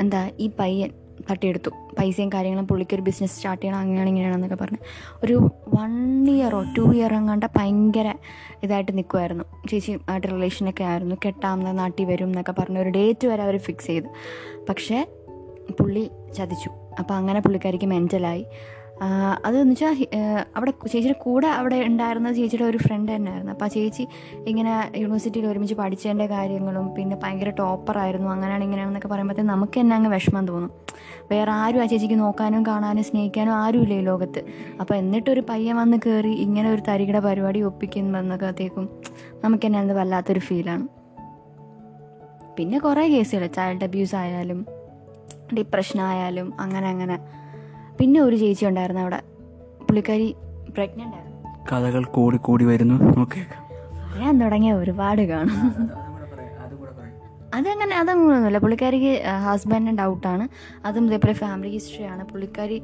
എന്താ 0.00 0.20
ഈ 0.40 0.46
പയ്യൻ 0.60 0.90
തട്ടിയെടുത്തു. 1.30 1.70
പൈസയും 1.98 2.28
കാര്യങ്ങളും 2.28 2.68
പുള്ളിക്ക് 2.68 2.94
ഒരു 2.94 3.02
ബിസിനസ് 3.02 3.36
സ്റ്റാർട്ട് 3.36 3.62
ചെയ്യണം 3.62 3.78
അങ്ങനെയാണ് 3.78 4.08
ഇങ്ങനെയാണെന്നൊക്കെ 4.08 4.56
പറഞ്ഞ് 4.56 4.78
ഒരു 5.24 5.34
വൺ 5.68 6.28
ഇയറോ 6.30 6.62
ടു 6.62 6.82
ഇയർ 6.94 7.12
കണ്ട 7.12 7.44
ഭയങ്കര 7.44 8.14
ഇതായിട്ട് 8.62 8.98
നിൽക്കുമായിരുന്നു 8.98 9.44
ചേച്ചി 9.70 9.98
ആയിട്ട് 10.08 10.26
റിലേഷനൊക്കെ 10.26 10.84
ആയിരുന്നു. 10.84 11.16
കെട്ടാമെന്ന് 11.26 11.78
നാട്ടിൽ 11.78 12.04
വരും 12.04 12.26
എന്നൊക്കെ 12.26 12.52
പറഞ്ഞ് 12.52 12.78
ഒരു 12.78 12.88
ഡേറ്റ് 12.88 13.26
വരെ 13.26 13.42
അവർ 13.42 13.56
ഫിക്സ് 13.58 13.86
ചെയ്ത്. 13.86 14.04
പക്ഷേ 14.68 15.06
പുള്ളി 15.80 16.10
ചതിച്ചു. 16.36 16.70
അപ്പോൾ 16.98 17.14
അങ്ങനെ 17.14 17.40
പുള്ളിക്കാരിക്ക് 17.40 17.84
മെന്റലായി 17.84 18.46
അതെന്ന് 19.44 19.72
വെച്ചാൽ 19.72 19.96
അവിടെ 20.56 20.70
ചേച്ചിയുടെ 20.70 21.18
കൂടെ 21.22 21.46
അവിടെ 21.46 21.76
ഉണ്ടായിരുന്ന 21.76 22.32
ചേച്ചിയുടെ 22.32 22.64
ഒരു 22.64 22.78
ഫ്രണ്ട് 22.78 23.16
തന്നെയായിരുന്നു. 23.16 23.52
അപ്പോൾ 23.52 23.64
ആ 23.64 23.68
ചേച്ചി 23.68 24.06
ഇങ്ങനെ 24.46 24.90
യൂണിവേഴ്സിറ്റിയിൽ 24.96 25.46
ഒരുമിച്ച് 25.46 25.74
പഠിച്ചതിന്റെ 25.74 26.26
കാര്യങ്ങളും 26.26 26.94
പിന്നെ 26.94 27.16
ഭയങ്കര 27.22 27.50
ടോപ്പറായിരുന്നു 27.50 28.28
അങ്ങനെയാണ് 28.28 28.64
ഇങ്ങനെയാണെന്നൊക്കെ 28.64 29.08
പറയുമ്പോഴത്തേക്ക് 29.08 29.50
നമുക്ക് 29.50 29.80
തന്നെ 29.80 29.96
അങ്ങ് 29.96 30.10
വിഷമം 30.10 30.46
തോന്നും. 30.46 30.70
വേറെ 31.30 31.50
ആരും 31.50 31.82
ആ 31.82 31.84
ചേച്ചിക്ക് 31.84 32.14
നോക്കാനും 32.14 32.66
കാണാനും 32.66 33.04
സ്നേഹിക്കാനും 33.04 33.52
ആരുമില്ല 33.52 33.94
ഈ 33.94 34.00
ലോകത്ത്. 34.00 34.40
അപ്പോൾ 34.80 34.94
എന്നിട്ടൊരു 34.94 35.44
പയ്യൻ 35.50 35.76
വന്ന് 35.76 35.96
കയറി 36.06 36.30
ഇങ്ങനെ 36.30 36.70
ഒരു 36.70 36.82
തരികിട 36.88 37.18
പരിപാടി 37.18 37.62
ഒപ്പിക്കുന്നതൊക്കെത്തേക്കും 37.62 38.88
നമുക്ക് 39.44 39.66
തന്നെ 39.66 39.78
അത് 39.78 39.92
വല്ലാത്തൊരു 39.92 40.40
ഫീലാണ് 40.40 40.86
പിന്നെ 42.58 42.78
കുറേ 42.78 43.08
കേസുകൾ 43.08 43.46
ചൈൽഡ് 43.46 43.84
അബ്യൂസ് 43.84 44.14
ആയാലും 44.14 44.66
ഡിപ്രഷൻ 45.56 46.00
ആയാലും 46.00 46.52
അങ്ങനെ 46.60 46.88
അങ്ങനെ. 46.88 47.18
പിന്നെ 48.00 48.20
ഒരു 48.20 48.36
ചേച്ചി 48.36 48.66
ഉണ്ടായിരുന്നു 48.66 49.02
അവിടെ. 49.02 49.22
പുള്ളിക്കാരി 49.80 50.36
പ്രഗ്നന്റ് 50.74 51.16
ആയിരുന്നു. 51.16 51.38
കഥകൾ 51.72 52.04
കൂടി 52.04 52.36
കൂടി 52.36 52.64
വരുന്നു. 52.64 52.94
നോക്കിയേക്കാം. 53.18 53.68
പറയാൻ 54.14 54.40
തുടങ്ങിയ 54.40 54.72
ഒരുപാട് 54.72 55.22
കാണും. 55.22 56.07
അതങ്ങനെ 57.56 57.96
അതങ്ങനെയൊന്നുമില്ല 57.96 58.58
പുള്ളിക്കാരിക്ക് 58.58 59.22
ഹസ്ബൻഡിന് 59.44 59.98
ഡൗട്ടാണ് 59.98 60.48
അതും 60.86 61.06
ഇതേപോലെ 61.06 61.32
ഫാമിലി 61.32 61.70
ഹിസ്റ്ററിയാണ് 61.70 62.24
പുള്ളിക്കാരി 62.24 62.82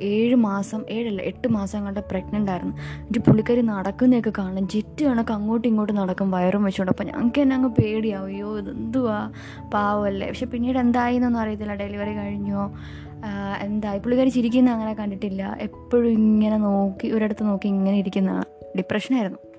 ഏഴ് 0.00 0.34
മാസം 0.34 0.84
ഏഴല്ല 0.88 1.22
എട്ട് 1.22 1.48
മാസം 1.48 1.84
കണ്ട് 1.86 2.00
പ്രഗ്നന്റ് 2.00 2.50
ആയിരുന്നു. 2.50 2.74
എന്നിട്ട് 2.98 3.18
പുള്ളിക്കാരി 3.18 3.60
നടക്കുന്നതൊക്കെ 3.60 4.32
കാണണം. 4.38 4.68
ജെറ്റ് 4.68 5.04
കണക്ക് 5.04 5.32
അങ്ങോട്ടും 5.32 5.68
ഇങ്ങോട്ടും 5.68 5.96
നടക്കും. 5.96 6.30
വയറും 6.30 6.64
വെച്ചുകൊണ്ട് 6.64 6.92
അപ്പോൾ 6.92 7.04
ഞങ്ങൾക്ക് 7.04 7.42
തന്നെ 7.42 7.56
അങ്ങ് 7.56 7.68
പേടിയാവും. 7.68 8.28
അയ്യോ 8.28 8.58
ഇതെന്തുവാ? 8.58 9.30
പാവമല്ലേ 9.74 10.28
പക്ഷെ 10.28 10.46
പിന്നീട് 10.46 10.78
എന്തായി 10.78 11.16
എന്നൊന്നും 11.16 11.40
അറിയത്തില്ല. 11.40 11.74
ഡെലിവറി 11.74 12.14
കഴിഞ്ഞോ? 12.14 12.64
എന്തായി? 13.60 13.98
പുള്ളിക്കാരി 13.98 14.28
ചിരിക്കുന്ന 14.28 14.70
അങ്ങനെ 14.70 14.94
കണ്ടിട്ടില്ല. 14.94 15.56
എപ്പോഴും 15.60 16.10
ഇങ്ങനെ 16.12 16.56
നോക്കി 16.56 17.08
ഒരിടത്ത് 17.08 17.46
നോക്കി 17.46 17.68
ഇങ്ങനെ 17.68 17.98
ഇരിക്കുന്നതാണ് 17.98 18.44
ഡിപ്രഷനായിരുന്നു 18.78 19.51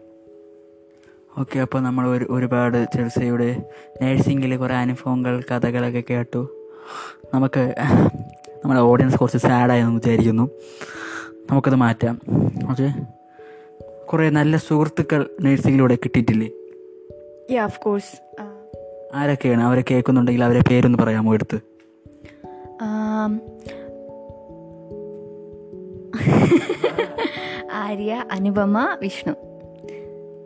ഓക്കെ 1.39 1.59
അപ്പോൾ 1.59 1.79
നമ്മൾ 1.79 2.07
ഒരു 2.07 2.27
ഒരുപാട് 2.29 2.85
ചികിത്സയുടെ 2.93 3.63
നേഴ്സിംഗിൽ 4.01 4.57
കുറേ 4.57 4.75
അനുഭവങ്ങൾ 4.75 5.43
കഥകളൊക്കെ 5.51 6.03
കേട്ടു. 6.09 6.47
നമുക്ക് 7.33 7.75
നമ്മുടെ 8.65 8.81
ഓഡിയൻസ് 8.81 9.17
കുറച്ച് 9.17 9.37
സാഡായെന്ന് 9.37 9.95
വിചാരിക്കുന്നു. 9.95 10.49
നമുക്കത് 11.51 11.75
മാറ്റാം. 11.75 12.21
ഓക്കെ? 12.69 12.93
കുറേ 14.05 14.29
നല്ല 14.29 14.57
സുഹൃത്തുക്കൾ 14.57 15.29
നേഴ്സിംഗിലൂടെ 15.41 15.95
കിട്ടിയിട്ടില്ലേ? 15.95 16.49
ഓഫ് 17.63 17.79
കോഴ്സ് 17.79 18.41
ആരൊക്കെയാണ്? 19.15 19.63
അവരെ 19.63 19.83
കേൾക്കുന്നുണ്ടെങ്കിൽ 19.91 20.43
അവരെ 20.43 20.61
പേരൊന്ന് 20.69 20.97
പറയാമോ 20.97 21.33
എടുത്ത്? 21.33 21.59
ആര്യ 27.73 28.25
അനുപമ 28.31 28.97
വിഷ്ണു. 29.01 29.52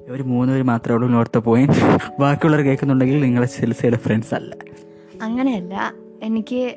ഇവർ 0.08 0.22
മൂന്നുപേർ 0.24 0.62
മാത്രമേ 0.64 0.96
ഉള്ളൂ 0.96 1.08
നോർത്ത് 1.10 1.40
പോയിന്റ് 1.40 1.80
ബാക്കിയുള്ളവർ 2.20 2.62
കേൾക്കുന്നുണ്ടെങ്കിൽ 2.66 3.22
നിങ്ങളെ 3.22 3.48
സെൽസയുടെ 3.48 3.98
ഫ്രണ്ട്സ് 3.98 4.36
അല്ല. 4.36 4.56
അങ്ങനെയല്ല. 5.22 5.94
എനിക്ക് 6.24 6.76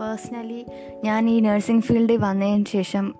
പേഴ്സണലി 0.00 0.66
ഞാൻ 1.04 1.30
ഈ 1.30 1.40
നഴ്സിംഗ് 1.40 1.82
ഫീൽഡിൽ 1.82 2.16
വന്നതിന് 2.16 2.64
ശേഷം 2.72 3.14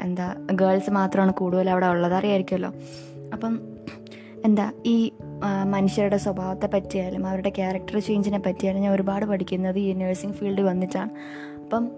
എന്താ 0.00 0.34
ഗേൾസ് 0.52 0.90
മാത്രമാണ് 0.90 1.32
കൂടുതൽ 1.32 1.70
അവിടെ 1.70 1.86
ഉള്ളത് 1.86 2.14
അറിയായിരിക്കുമല്ലോ. 2.14 2.72
അപ്പം 3.32 3.60
എന്താ 4.44 4.72
ഈ 4.86 5.12
മനുഷ്യരുടെ 5.64 6.16
സ്വഭാവത്തെ 6.16 6.66
പറ്റിയാലും 6.66 7.26
അവരുടെ 7.26 7.48
ക്യാരക്ടർ 7.48 7.98
ചേഞ്ചിനെ 7.98 8.38
പറ്റിയാലും 8.38 8.82
ഞാൻ 8.82 8.92
ഒരുപാട് 8.92 9.24
പഠിക്കുന്നത് 9.26 9.78
ഈ 9.78 9.92
നഴ്സിംഗ് 9.92 10.34
ഫീൽഡിൽ 10.34 10.62
വന്നിട്ടാണ്. 10.62 11.10
അപ്പം 11.62 11.90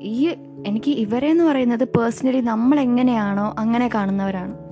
ഈ 0.00 0.28
എനിക്ക് 0.66 0.90
ഇവരെന്ന് 0.90 1.44
പറയുന്നത് 1.44 1.84
പേഴ്സണലി 1.84 2.40
നമ്മൾ 2.40 2.80
എങ്ങനെയാണോ 2.80 3.54
അങ്ങനെ 3.58 3.90
കാണുന്നവരാണ്. 3.94 4.71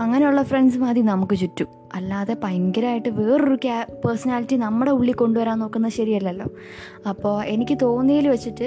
അങ്ങനെയുള്ള 0.00 0.42
ഫ്രണ്ട്സ് 0.42 0.78
മതി 0.78 1.00
നമുക്ക് 1.00 1.36
ചുറ്റും. 1.36 1.68
അല്ലാതെ 1.94 2.36
ഭയങ്കരമായിട്ട് 2.44 3.08
വേറൊരു 3.08 3.54
ക്യാ 3.54 3.86
പേഴ്സണാലിറ്റി 4.04 4.56
നമ്മുടെ 4.56 4.90
ഉള്ളിൽ 4.90 5.14
കൊണ്ടുവരാൻ 5.14 5.58
നോക്കുന്നത് 5.58 5.92
ശരിയല്ലല്ലോ. 5.92 6.46
അപ്പോൾ 7.08 7.44
എനിക്ക് 7.44 7.78
തോന്നിയതിൽ 7.82 8.28
വെച്ചിട്ട് 8.28 8.66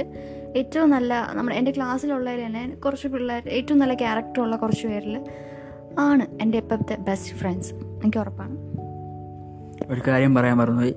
ഏറ്റവും 0.56 0.90
നല്ല 0.90 1.32
നമ്മുടെ 1.34 1.56
എന്റെ 1.56 1.72
ക്ലാസ്സിലുള്ളതിൽ 1.72 2.46
തന്നെ 2.46 2.64
കുറച്ച് 2.86 3.08
പിള്ളേർ 3.08 3.50
ഏറ്റവും 3.50 3.80
നല്ല 3.80 3.94
ക്യാരക്ടറുള്ള 3.94 4.56
കുറച്ച് 4.56 4.88
പേരിൽ 4.88 5.26
ആണ് 6.00 6.26
എന്റെ 6.42 6.58
ഇപ്പോഴത്തെ 6.58 6.96
ബെസ്റ്റ് 6.96 7.36
ഫ്രണ്ട്സ് 7.36 7.74
എനിക്ക് 7.74 8.18
ഉറപ്പാണ്. 8.18 8.58
ഒരു 9.94 10.02
കാര്യം 10.08 10.36
പറയാൻ 10.36 10.58
മറന്നുപോയി. 10.58 10.96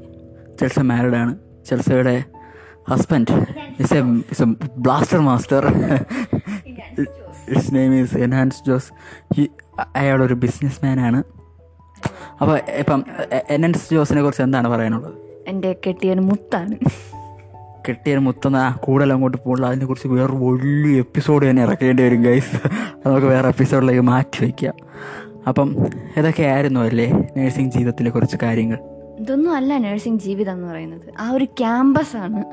ചെൽസ 0.61 0.79
മാരിഡ് 0.81 1.17
ആണ്. 1.17 1.39
ചെൽസയുടെ 1.67 2.25
husband 2.91 3.33
is 3.81 3.95
a 3.95 4.01
is 4.31 4.43
a 4.43 4.47
blaster 4.77 5.19
master 5.19 5.67
its 7.51 7.75
name 7.75 8.01
is 8.01 8.17
enhance 8.17 8.67
Jose 8.67 8.93
അയാളൊരു 9.97 10.35
ബിസിനസ് 10.35 10.87
മാനാണ് 10.87 11.23
അപ്പോൾ 12.41 12.59
ഇപ്പം 12.59 13.05
എൻ 13.51 13.65
എൻ 13.65 13.73
ജോസിനെ 13.93 14.23
കുറിച്ച് 14.23 14.43
എന്താണ് 14.43 14.69
പറയാനുള്ളത്? 14.69 15.15
എന്റെ 15.49 15.77
കെട്ടിയൻ 15.87 16.21
മുത്താണ്. 16.21 16.75
കെട്ടിയ 17.89 18.19
മുത്തുന്ന 18.19 18.77
കൂടുതൽ 18.81 19.13
അങ്ങോട്ട് 19.13 19.39
പോകില്ല 19.39 19.67
അതിനെക്കുറിച്ച് 19.67 20.09
വേറെ 20.09 20.33
വലിയ 20.33 20.99
എപ്പിസോഡ് 20.99 21.51
തന്നെ 21.51 21.63
ഇറക്കേണ്ടി 21.63 22.03
വരും 22.03 22.23
ഗൈസ് 22.23 22.69
നമുക്ക് 23.09 23.27
വേറെ 23.27 23.49
എപ്പിസോഡിലേക്ക് 23.49 24.01
മാറ്റി 24.01 24.45
വയ്ക്കാം 24.45 24.75
അപ്പം 25.49 25.77
ഇതൊക്കെയായിരുന്നു 26.17 26.81
അല്ലേ 26.81 27.13
നേഴ്സിംഗ് 27.37 27.73
ജീവിതത്തിലെ 27.73 28.11
കുറച്ച് 28.11 28.37
കാര്യങ്ങൾ? 28.43 28.79
ഇതൊന്നും 29.19 29.55
അല്ല 29.55 29.79
നഴ്സിംഗ് 29.79 30.21
ജീവിതം 30.21 30.53
എന്ന് 30.53 30.69
പറയുന്നത്. 30.69 31.15
ആ 31.19 31.31
ഒരു 31.31 31.45
ക്യാമ്പസാണ് 31.45 32.45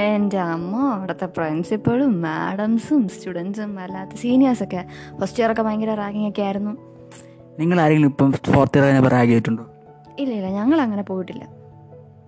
എന്റെ 0.00 0.38
അമ്മ 0.38 0.92
അവിടുത്തെ 0.94 1.26
പ്രിൻസിപ്പളും 1.26 2.22
മാഡംസും 2.22 3.08
സ്റ്റുഡൻസും 3.08 3.78
അല്ലാത്ത 3.78 4.10
സീനിയേഴ്സൊക്കെ 4.10 4.84
ഫസ്റ്റ് 5.20 5.42
ഇയറൊക്കെ 5.42 5.62
ഭയങ്കര 5.62 5.94
റാഗിങ് 5.94 6.28
ഒക്കെ 6.28 6.42
ആയിരുന്നു. 6.42 6.76
നിങ്ങൾ 7.58 7.80
ആരെങ്കിലും 7.80 8.08
ഇപ്പം 8.08 8.32
ഫോർത്ത് 8.32 8.78
ഇയർ 8.78 9.02
റാഗ് 9.02 9.28
ചെയ്തിട്ടുണ്ടോ? 9.28 9.66
ഇല്ല 10.18 10.34
ഇല്ല. 10.34 10.50
ഞങ്ങൾ 10.50 10.80
അങ്ങനെ 10.80 11.02
പോയിട്ടില്ല. 11.02 11.48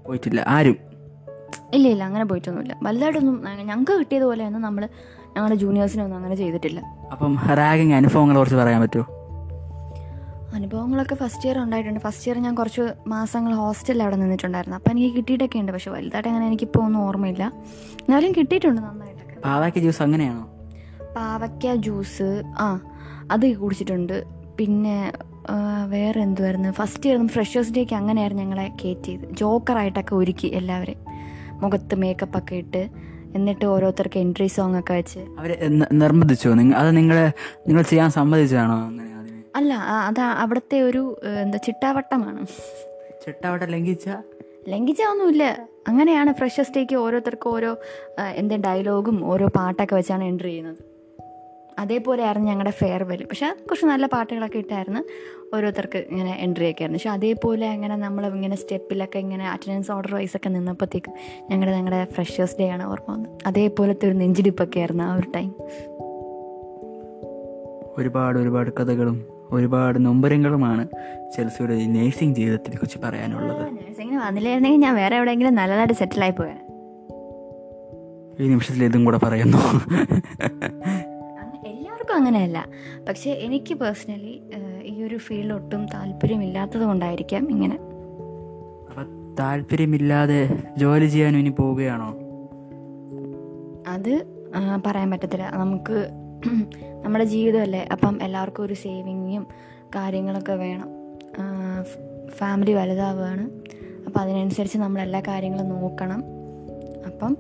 പോയിട്ടില്ല. 0.07 0.45
ആരും? 0.49 0.77
ഇല്ല 1.75 1.89
ഇല്ല. 1.89 2.05
അങ്ങനെ 2.05 2.25
പോയിട്ടൊന്നുമില്ല. 2.25 2.77
വലുതായിട്ടൊന്നും 2.83 3.45
ഞങ്ങൾക്ക് 3.63 3.93
കിട്ടിയതുപോലെയൊന്നും 3.93 4.63
നമ്മൾ 4.63 4.89
ഞങ്ങളുടെ 5.27 5.55
ജൂനിയേഴ്സിനൊന്നും 5.55 6.17
അങ്ങനെ 6.17 6.35
ചെയ്തിട്ടില്ല. 6.35 6.81
അപ്പം 7.13 7.39
റാഗിങ് 7.55 7.93
അനുഭവങ്ങളെ 7.93 8.39
കുറിച്ച് 8.39 8.57
പറയാൻ 8.57 8.81
പറ്റുമോ? 8.81 9.22
അനുഭവങ്ങളൊക്കെ 10.53 11.15
ഫസ്റ്റ് 11.15 11.47
ഇയർ 11.47 11.59
ഉണ്ടായിട്ടുണ്ട്. 11.59 12.01
ഫസ്റ്റ് 12.01 12.31
ഇയർ 12.31 12.43
ഞാൻ 12.43 12.55
കുറച്ച് 12.55 12.93
മാസങ്ങൾ 13.07 13.55
ഹോസ്റ്റലിൽ 13.55 14.03
അവിടെ 14.03 14.17
നിന്നിട്ടുണ്ടായിരുന്നു. 14.17 14.77
അപ്പം 14.77 14.91
എനിക്ക് 14.91 15.17
കിട്ടിയിട്ടൊക്കെ 15.17 15.59
ഉണ്ട്. 15.59 15.73
പക്ഷെ 15.73 15.91
വലുതായിട്ട് 15.91 16.29
അങ്ങനെ 16.29 16.47
എനിക്കിപ്പോൾ 16.47 16.85
ഒന്നും 16.85 17.01
ഓർമ്മയില്ല. 17.01 17.53
എന്നാലും 17.93 18.33
കിട്ടിയിട്ടുണ്ട് 18.33 18.83
നന്നായിട്ടൊക്കെ. 18.83 19.41
പാവയ്ക്ക 19.41 19.79
ജ്യൂസ് 19.79 20.03
അങ്ങനെയാണോ? 20.03 20.49
പാവയ്ക്ക 21.17 21.75
ജ്യൂസ് 21.75 22.43
ആ 22.59 22.81
അത് 23.31 23.57
കുടിച്ചിട്ടുണ്ട്. 23.57 24.25
പിന്നെ 24.59 25.13
വേറെ 25.89 26.21
എന്തുമായിരുന്നു 26.21 26.71
ഫസ്റ്റ് 26.71 27.11
ഇയർ 27.11 27.27
ഫ്രഷേഴ്സ് 27.27 27.73
ഡേക്ക് 27.73 27.95
അങ്ങനെയായിരുന്നു 27.95 28.43
ഞങ്ങളെ 28.43 28.73
കയറ്റിയത് 28.85 29.21
ജോക്കറായിട്ടൊക്കെ 29.33 30.15
ഒരുക്കി 30.15 30.47
എല്ലാവരെയും. 30.47 30.99
മുഖത്ത് 31.61 31.95
മേക്കപ്പ് 31.95 32.39
ഒക്കെ 32.39 32.55
ഇട്ട് 32.55 32.89
എന്നിട്ട് 33.35 33.65
ഓരോരുത്തർക്ക് 33.65 34.19
എൻട്രി 34.19 34.47
സോങ് 34.47 34.79
ഒക്കെ 34.79 34.95
വെച്ച്. 34.95 35.19
അവരെ 35.19 35.69
ന- 35.69 35.89
നിർബന്ധിച്ചോ? 35.93 36.55
നിങ്ങൾ 36.55 36.77
അത് 36.77 36.97
നിങ്ങളെ 36.97 37.33
നിങ്ങൾ 37.69 37.83
ചെയ്യാൻ 37.83 38.11
സമ്മതിച്ചതാണോ 38.11 38.87
അങ്ങനെ? 38.87 39.12
അല്ല 39.57 39.75
അത് 39.75 40.21
അവിടുത്തെ 40.21 40.81
ഒരു 40.81 41.21
എന്താ 41.43 41.59
ചിട്ടാവട്ടമാണ്. 41.59 42.47
ചിട്ടാവട്ടം 43.25 43.67
ലംഘിച്ച? 43.67 44.09
ലംഘിച്ചൊന്നുമില്ല 44.69 45.69
അങ്ങനെയാണ് 45.89 46.33
ഫ്രഷേഴ്സ് 46.33 46.73
ഡേക്ക് 46.77 46.97
ഓരോരുത്തർക്കും 46.97 47.51
ഓരോ 47.51 47.77
എന്തേ 48.35 48.57
ഡയലോഗും 48.57 49.25
ഓരോ 49.25 49.47
പാട്ടൊക്കെ 49.47 49.95
വെച്ചാണ് 49.95 50.25
എൻട്രി 50.25 50.49
ചെയ്യുന്നത്. 50.49 50.93
അതേപോലെയായിരുന്നു 51.79 52.49
ഞങ്ങളുടെ 52.49 52.71
ഫെയർവെൽ. 52.71 53.25
പക്ഷെ 53.25 53.57
കുറച്ച് 53.69 53.87
നല്ല 53.87 54.07
പാട്ടുകളൊക്കെ 54.07 54.59
ഇട്ടായിരുന്നു 54.59 55.01
ഓരോരുത്തർക്ക് 55.57 55.99
ഇങ്ങനെ 55.99 56.37
എൻട്രി 56.39 56.71
ഒക്കെ 56.71 56.83
ആയിരുന്നു. 56.83 56.99
പക്ഷെ 56.99 57.11
അതേപോലെ 57.11 57.71
അങ്ങനെ 57.71 57.97
നമ്മൾ 57.97 58.27
ഇങ്ങനെ 58.27 58.57
സ്റ്റെപ്പിലൊക്കെ 58.57 59.19
ഇങ്ങനെ 59.19 59.51
അറ്റൻഡൻസ് 59.51 59.93
ഓർഡർ 59.93 60.15
വൈസ് 60.15 60.37
ഒക്കെ 60.37 60.49
നിന്നപ്പോഴത്തേക്കും 60.49 61.15
ഞങ്ങളുടെ 61.51 61.77
ഞങ്ങളുടെ 61.77 62.05
ഫ്രഷേഴ്സ് 62.05 62.57
ഡേ 62.61 62.69
ആണ് 62.69 62.87
ഓർമ്മ 62.87 63.13
വന്നത്. 63.13 63.39
അതേപോലത്തെ 63.47 64.07
ഒരു 64.07 64.15
നെഞ്ചിടിപ്പൊക്കെ 64.15 64.79
ആയിരുന്നു 64.79 65.05
ആ 65.05 65.15
ഒരു 65.15 65.31
ടൈം 65.37 65.55
ഒരുപാട് 67.99 68.39
ഒരുപാട് 68.39 68.71
കഥകളും 68.81 69.32
ഒരുപാട് 69.53 70.07
നൊമ്പരങ്ങളുമാണ് 70.07 70.85
ചെൽസിയുടെ 71.37 71.77
നേഴ്സിംഗ് 71.97 72.37
ജീവിതത്തിനെ 72.37 72.77
കുറിച്ച് 72.77 72.99
പറയാനുള്ളത്. 73.05 73.65
വന്നില്ലായിരുന്നെങ്കിൽ 74.27 74.81
ഞാൻ 74.81 74.95
വേറെ 74.95 75.17
എവിടെയെങ്കിലും 75.17 75.55
നല്ലതായിട്ട് 75.55 75.95
സെറ്റിലായി 75.95 76.31
പോയാൽ 76.31 76.61
ഈ 78.41 78.49
നിമിഷത്തിൽ 78.49 78.85
ഇതും 78.85 79.05
കൂടെ 79.05 79.19
പറയുന്നു. 79.19 79.59
എല്ലാവർക്കും 81.67 82.15
അങ്ങനെയല്ല. 82.15 82.59
പക്ഷേ 83.09 83.31
എനിക്ക് 83.31 83.75
പേഴ്സണലി 83.75 84.35
ഈ 84.85 85.03
ഒരു 85.03 85.17
ഫീൽഡ് 85.17 85.55
ഒട്ടും 85.55 85.87
താല്പര്യമില്ലാത്തത് 85.95 86.83
കൊണ്ടായിരിക്കാം 86.83 87.51
ഇങ്ങനെ. 87.51 87.77
അപ്പം 88.89 89.37
താല്പര്യമില്ലാതെ 89.41 90.41
ജോലി 90.79 91.07
ചെയ്യാനും 91.07 91.39
ഇനി 91.39 91.49
പോവുകയാണോ? 91.49 92.11
അത് 93.89 94.13
പറയാൻ 94.87 95.11
പറ്റത്തില്ല. 95.11 95.51
നമുക്ക് 95.55 95.99
നമ്മുടെ 97.05 97.25
ജീവിതമല്ലേ? 97.25 97.89
അപ്പം 97.93 98.23
എല്ലാവർക്കും 98.23 98.65
ഒരു 98.65 98.75
സേവിങ്ങും 98.75 99.47
കാര്യങ്ങളൊക്കെ 99.89 100.53
വേണം. 100.53 100.89
ഫാമിലി 102.29 102.73
വലുതാവുകയാണ് 102.73 103.51
അപ്പം 104.07 104.21
അതിനനുസരിച്ച് 104.21 104.79
നമ്മൾ 104.79 105.03
എല്ലാ 105.03 105.21
കാര്യങ്ങളും 105.21 105.69
നോക്കണം. 105.69 106.25
അപ്പം 107.07 107.37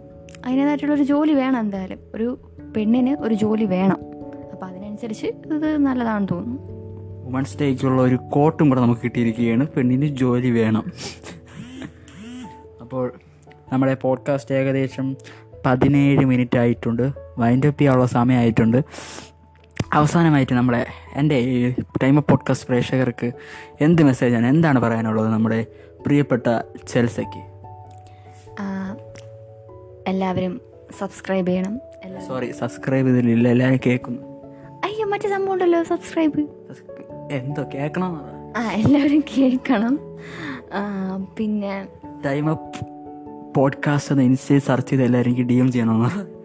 അതിന്റേതായിട്ടുള്ളൊരു 0.47 1.03
ജോലി 1.03 1.33
വേണം 1.33 1.61
എന്തായാലും. 1.61 1.99
ഒരു 2.15 2.39
പെണ്ണിന് 2.77 3.17
ഒരു 3.21 3.35
ജോലി 3.35 3.65
വേണം. 3.65 3.99
അപ്പം 4.53 4.69
അതിനനുസരിച്ച് 4.69 5.27
ഇത് 5.27 5.79
നല്ലതാണെന്ന് 5.79 6.29
തോന്നുന്നു. 6.35 6.73
വുമൻസ് 7.25 7.59
ഡേക്കുള്ള 7.61 8.03
ഒരു 8.03 8.17
കോട്ടും 8.17 8.69
കൂടെ 8.69 8.81
നമുക്ക് 8.81 9.01
കിട്ടിയിരിക്കുകയാണ്. 9.05 9.67
പെണ്ണിന് 9.69 10.07
ജോലി 10.07 10.51
വേണം. 10.51 10.93
അപ്പോൾ 12.81 13.13
നമ്മുടെ 13.73 13.95
പോഡ്കാസ്റ്റ് 13.95 14.55
ഏകദേശം 14.55 15.17
പതിനേഴ് 15.67 16.25
മിനിറ്റ് 16.25 16.59
ആയിട്ടുണ്ട്. 16.59 17.22
വൈൻഡ് 17.39 17.67
അപ്പ് 17.67 17.81
ചെയ്യാനുള്ള 17.81 18.07
സമയമായിട്ടുണ്ട്. 18.07 18.85
അവസാനമായിട്ട് 19.93 20.53
നമ്മുടെ 20.53 20.87
എന്റെ 21.15 21.35
ഈ 21.35 21.75
ടൈം 22.03 22.17
ഓഫ് 22.17 22.27
പോഡ്കാസ്റ്റ് 22.29 22.69
പ്രേക്ഷകർക്ക് 22.69 23.33
എന്ത് 23.81 24.03
മെസ്സേജാണ് 24.03 24.47
എന്താണ് 24.47 24.79
പറയാനുള്ളത് 24.79 25.29
നമ്മുടെ 25.29 25.67
പ്രിയപ്പെട്ട 26.07 26.47
ചെൽസയ്ക്ക്? 26.89 27.41
എല്ലാവരും 30.07 30.61
സബ്സ്ക്രൈബ് 30.99 31.49
ചെയ്യണം. 31.49 31.81
സോറി 32.29 32.53
സബ്സ്ക്രൈബ് 32.53 33.09
ചെയ്തില്ല 33.09 33.49
എല്ലാവരും 33.49 33.81
കേൾക്കുന്നു 33.87 34.23
അയ്യോ 34.85 35.07
മറ്റേ 35.07 35.29
സംഭവം 35.29 35.53
ഉണ്ടല്ലോ 35.53 35.83
സബ്സ്ക്രൈബ് 35.83 36.41
എന്തോ 37.33 37.65
കേൾക്കണം 37.75 38.21
ആ 38.57 38.73
എല്ലാവരും 38.73 39.25
കേൾക്കണം. 39.39 39.99
പിന്നെ 41.37 41.89
ടൈം 42.25 42.51
അപ്പ് 42.51 42.87
പോഡ്കാസ്റ്റ് 43.55 44.13
എന്ന് 44.13 44.25
ഇൻസ്റ്റയിൽ 44.25 44.61
സെർച്ച് 44.61 44.91
ചെയ്ത് 44.91 45.05
എല്ലാവരും 45.05 45.47
ഡി 45.47 45.55
എം 45.55 45.73
ചെയ്യണമെന്ന് 45.73 46.42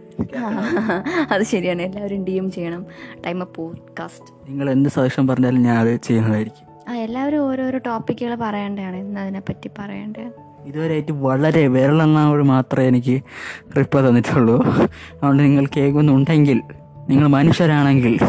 അത് 1.32 1.44
ശരിയാണ്. 1.44 1.82
എല്ലാവരും 1.82 2.24
ഡി 2.24 2.32
എം 2.32 2.52
ചെയ്യണം. 2.52 2.86
ടൈം 3.26 3.42
അപ്പ് 3.42 3.56
പോഡ്കാസ്റ്റ് 3.56 4.50
നിങ്ങൾ 4.50 4.70
എന്ത് 4.70 4.90
സജഷൻ 4.90 5.28
പറഞ്ഞാലും 5.28 5.64
ഞാൻ 5.64 5.78
അത് 5.78 5.96
ചെയ്യുന്നതായിരിക്കും. 5.96 6.68
ആ 6.90 6.96
എല്ലാവരും 6.96 7.38
ഓരോരോ 7.38 7.78
ടോപ്പിക്കുകൾ 7.78 8.36
പറയേണ്ടതാണ്. 8.36 8.96
ഇന്ന് 8.96 9.22
അതിനെപ്പറ്റി 9.22 9.70
പറയേണ്ടത്. 9.80 10.32
ഇതുവരെയായിട്ട് 10.66 11.12
വളരെ 11.12 11.68
വിരലെണ്ണോട് 11.68 12.44
മാത്രമേ 12.44 12.88
എനിക്ക് 12.88 13.22
റിപ്ലൈ 13.78 14.10
തന്നിട്ടുള്ളൂ. 14.10 14.66
അതുകൊണ്ട് 14.66 15.44
നിങ്ങൾ 15.44 15.68
കേൾക്കുന്നുണ്ടെങ്കിൽ 15.78 16.62
നിങ്ങൾ 17.10 17.28
മനുഷ്യരാണെങ്കിൽ. 17.28 18.20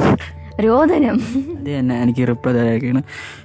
രോദനം. 0.60 1.20
അത് 1.60 1.78
തന്നെ 1.78 2.02
എനിക്ക് 2.02 2.28
റിപ്ലൈ 2.28 2.52
തരാണ് 2.52 3.02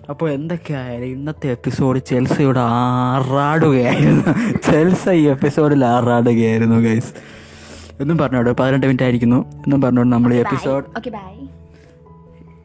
അപ്പോൾ 0.09 0.31
എന്തൊക്കെയായാലും 0.31 1.05
ഇന്നത്തെ 1.05 1.49
എപ്പിസോഡ് 1.51 1.99
ചെൽസയോട് 1.99 2.59
ആറാടുകയായിരുന്നു. 2.59 4.57
ചെൽസ 4.71 5.09
ഈ 5.09 5.27
എപ്പിസോഡിൽ 5.27 5.85
ആറാടുകയായിരുന്നു 5.85 6.75
ഗൈസ് 6.75 7.13
എന്നും 8.03 8.17
പറഞ്ഞോട് 8.17 8.49
പതിനെട്ട് 8.49 8.85
മിനിറ്റ് 8.85 9.03
ആയിരിക്കുന്നു. 9.03 9.51
എന്നും 9.51 9.81
പറഞ്ഞോട് 9.81 10.07
നമ്മൾ 10.07 10.33
ഈ 10.33 10.37
എപ്പിസോഡ് 10.37 10.85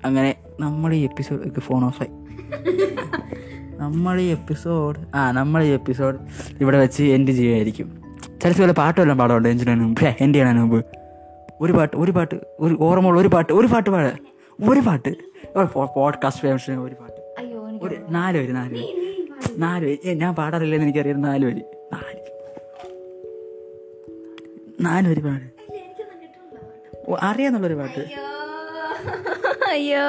അങ്ങനെ 0.05 0.35
നമ്മൾ 0.61 0.95
ഈ 0.95 1.01
എപ്പിസോഡ് 1.01 1.61
ഫോൺ 1.61 1.85
ഓഫ് 1.85 2.03
ആയി. 2.03 2.11
നമ്മൾ 3.81 4.21
ഈ 4.21 4.27
എപ്പിസോഡ് 4.27 5.17
ആ 5.17 5.33
നമ്മൾ 5.33 5.63
ഈ 5.63 5.69
എപ്പിസോഡ് 5.69 6.19
ഇവിടെ 6.61 6.79
വെച്ച് 6.79 7.03
എൻഡ് 7.03 7.31
ചെയ്യുമായിരിക്കും 7.31 7.89
ചില 8.43 8.63
വല്ല 8.63 8.73
പാട്ട് 8.73 9.01
വല്ലതും 9.01 9.19
പാടുണ്ട് 9.19 9.49
ചെയ്യുന്നതിന് 9.49 9.81
മുമ്പ്. 9.83 10.05
എൻഡ് 10.21 10.35
ചെയ്യുന്നതിന് 10.35 10.63
മുമ്പ്. 10.63 10.85
ഒരു 11.61 11.73
പാട്ട് 11.73 11.97
ഒരു 11.97 12.11
പാട്ട് 12.11 12.35
ഒരു 12.61 12.77
ഓർമ്മയുള്ള 12.81 13.21
ഒരു 13.21 13.29
പാട്ട് 13.29 13.53
ഒരു 13.53 13.67
പാട്ട് 13.67 13.91
പാടുക 13.91 14.19
ഒരു 14.71 14.81
പാട്ട്. 14.81 15.09
പോഡ്കാസ്റ്റ് 15.97 16.43
ഫേമസ് 16.43 16.71
ഒരു 16.71 16.95
പാട്ട്. 16.95 17.21
ഒരു 17.83 17.97
നാല് 18.11 18.39
വരി 18.39 18.53
നാല് 18.53 18.73
വരി. 18.73 18.85
നാല് 19.59 19.85
വരി. 19.85 19.99
ഏ, 20.07 20.15
ഞാൻ 20.15 20.35
പാടാറില്ലെന്ന് 20.35 20.87
എനിക്കറിയാം 20.87 21.23
നാല് 21.23 21.47
വരി. 21.47 21.63
വരി 24.83 25.21
പാട്. 25.21 25.59
അറിയാന്നുള്ളൊരു 27.23 27.75
പാട്ട്. 27.75 28.01
അയ്യോ. 29.71 30.01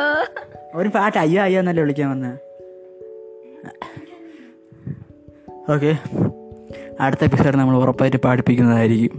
ഒരു 0.76 0.90
പാട്ട് 0.90 1.18
അയ്യോ 1.18 1.44
അയ്യോ 1.44 1.60
എന്നല്ലേ 1.60 1.84
വിളിക്കാൻ 1.84 2.10
വന്ന? 2.10 2.38
ഓക്കെ. 5.74 5.98
അടുത്ത 7.00 7.24
എപ്പിസോഡ് 7.24 7.58
നമ്മൾ 7.58 7.78
ഉറപ്പായിട്ട് 7.78 8.18
പാടിപ്പിക്കുന്നതായിരിക്കും. 8.18 9.10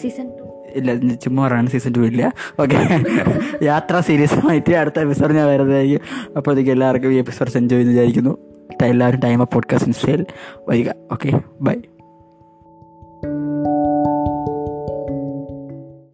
സീസൺ 0.00 0.30
ഇല്ല 0.68 1.14
ചുമ്മാ 1.14 1.46
പറയാണ് 1.46 1.66
സീസൺ 1.66 1.92
ടു 1.96 1.98
ഇല്ല. 1.98 2.32
ഓക്കെ. 2.60 3.04
യാത്ര 3.64 4.00
സീരീസ് 4.00 4.34
ആയിട്ട് 4.34 4.74
അടുത്ത 4.74 5.00
എപ്പിസോഡ് 5.00 5.34
ഞാൻ 5.34 5.48
വരുന്നതായിരിക്കും. 5.48 6.00
അപ്പോഴത്തേക്ക് 6.36 6.70
എല്ലാവർക്കും 6.70 7.12
ഈ 7.12 7.16
എപ്പിസോഡ്സ് 7.16 7.56
എൻജോയ് 7.56 7.84
വിചാരിക്കുന്നു. 7.84 8.38
എല്ലാവരും 8.82 9.20
ടൈം 9.20 9.40
ഓഫ് 9.40 9.50
പോഡ്കാസ്റ്റ് 9.54 9.88
ഇൻസ്റ്റയിൽ 9.88 10.26
വരിക 10.68 10.90
ഓക്കെ 11.12 11.40
ബൈ 11.60 11.74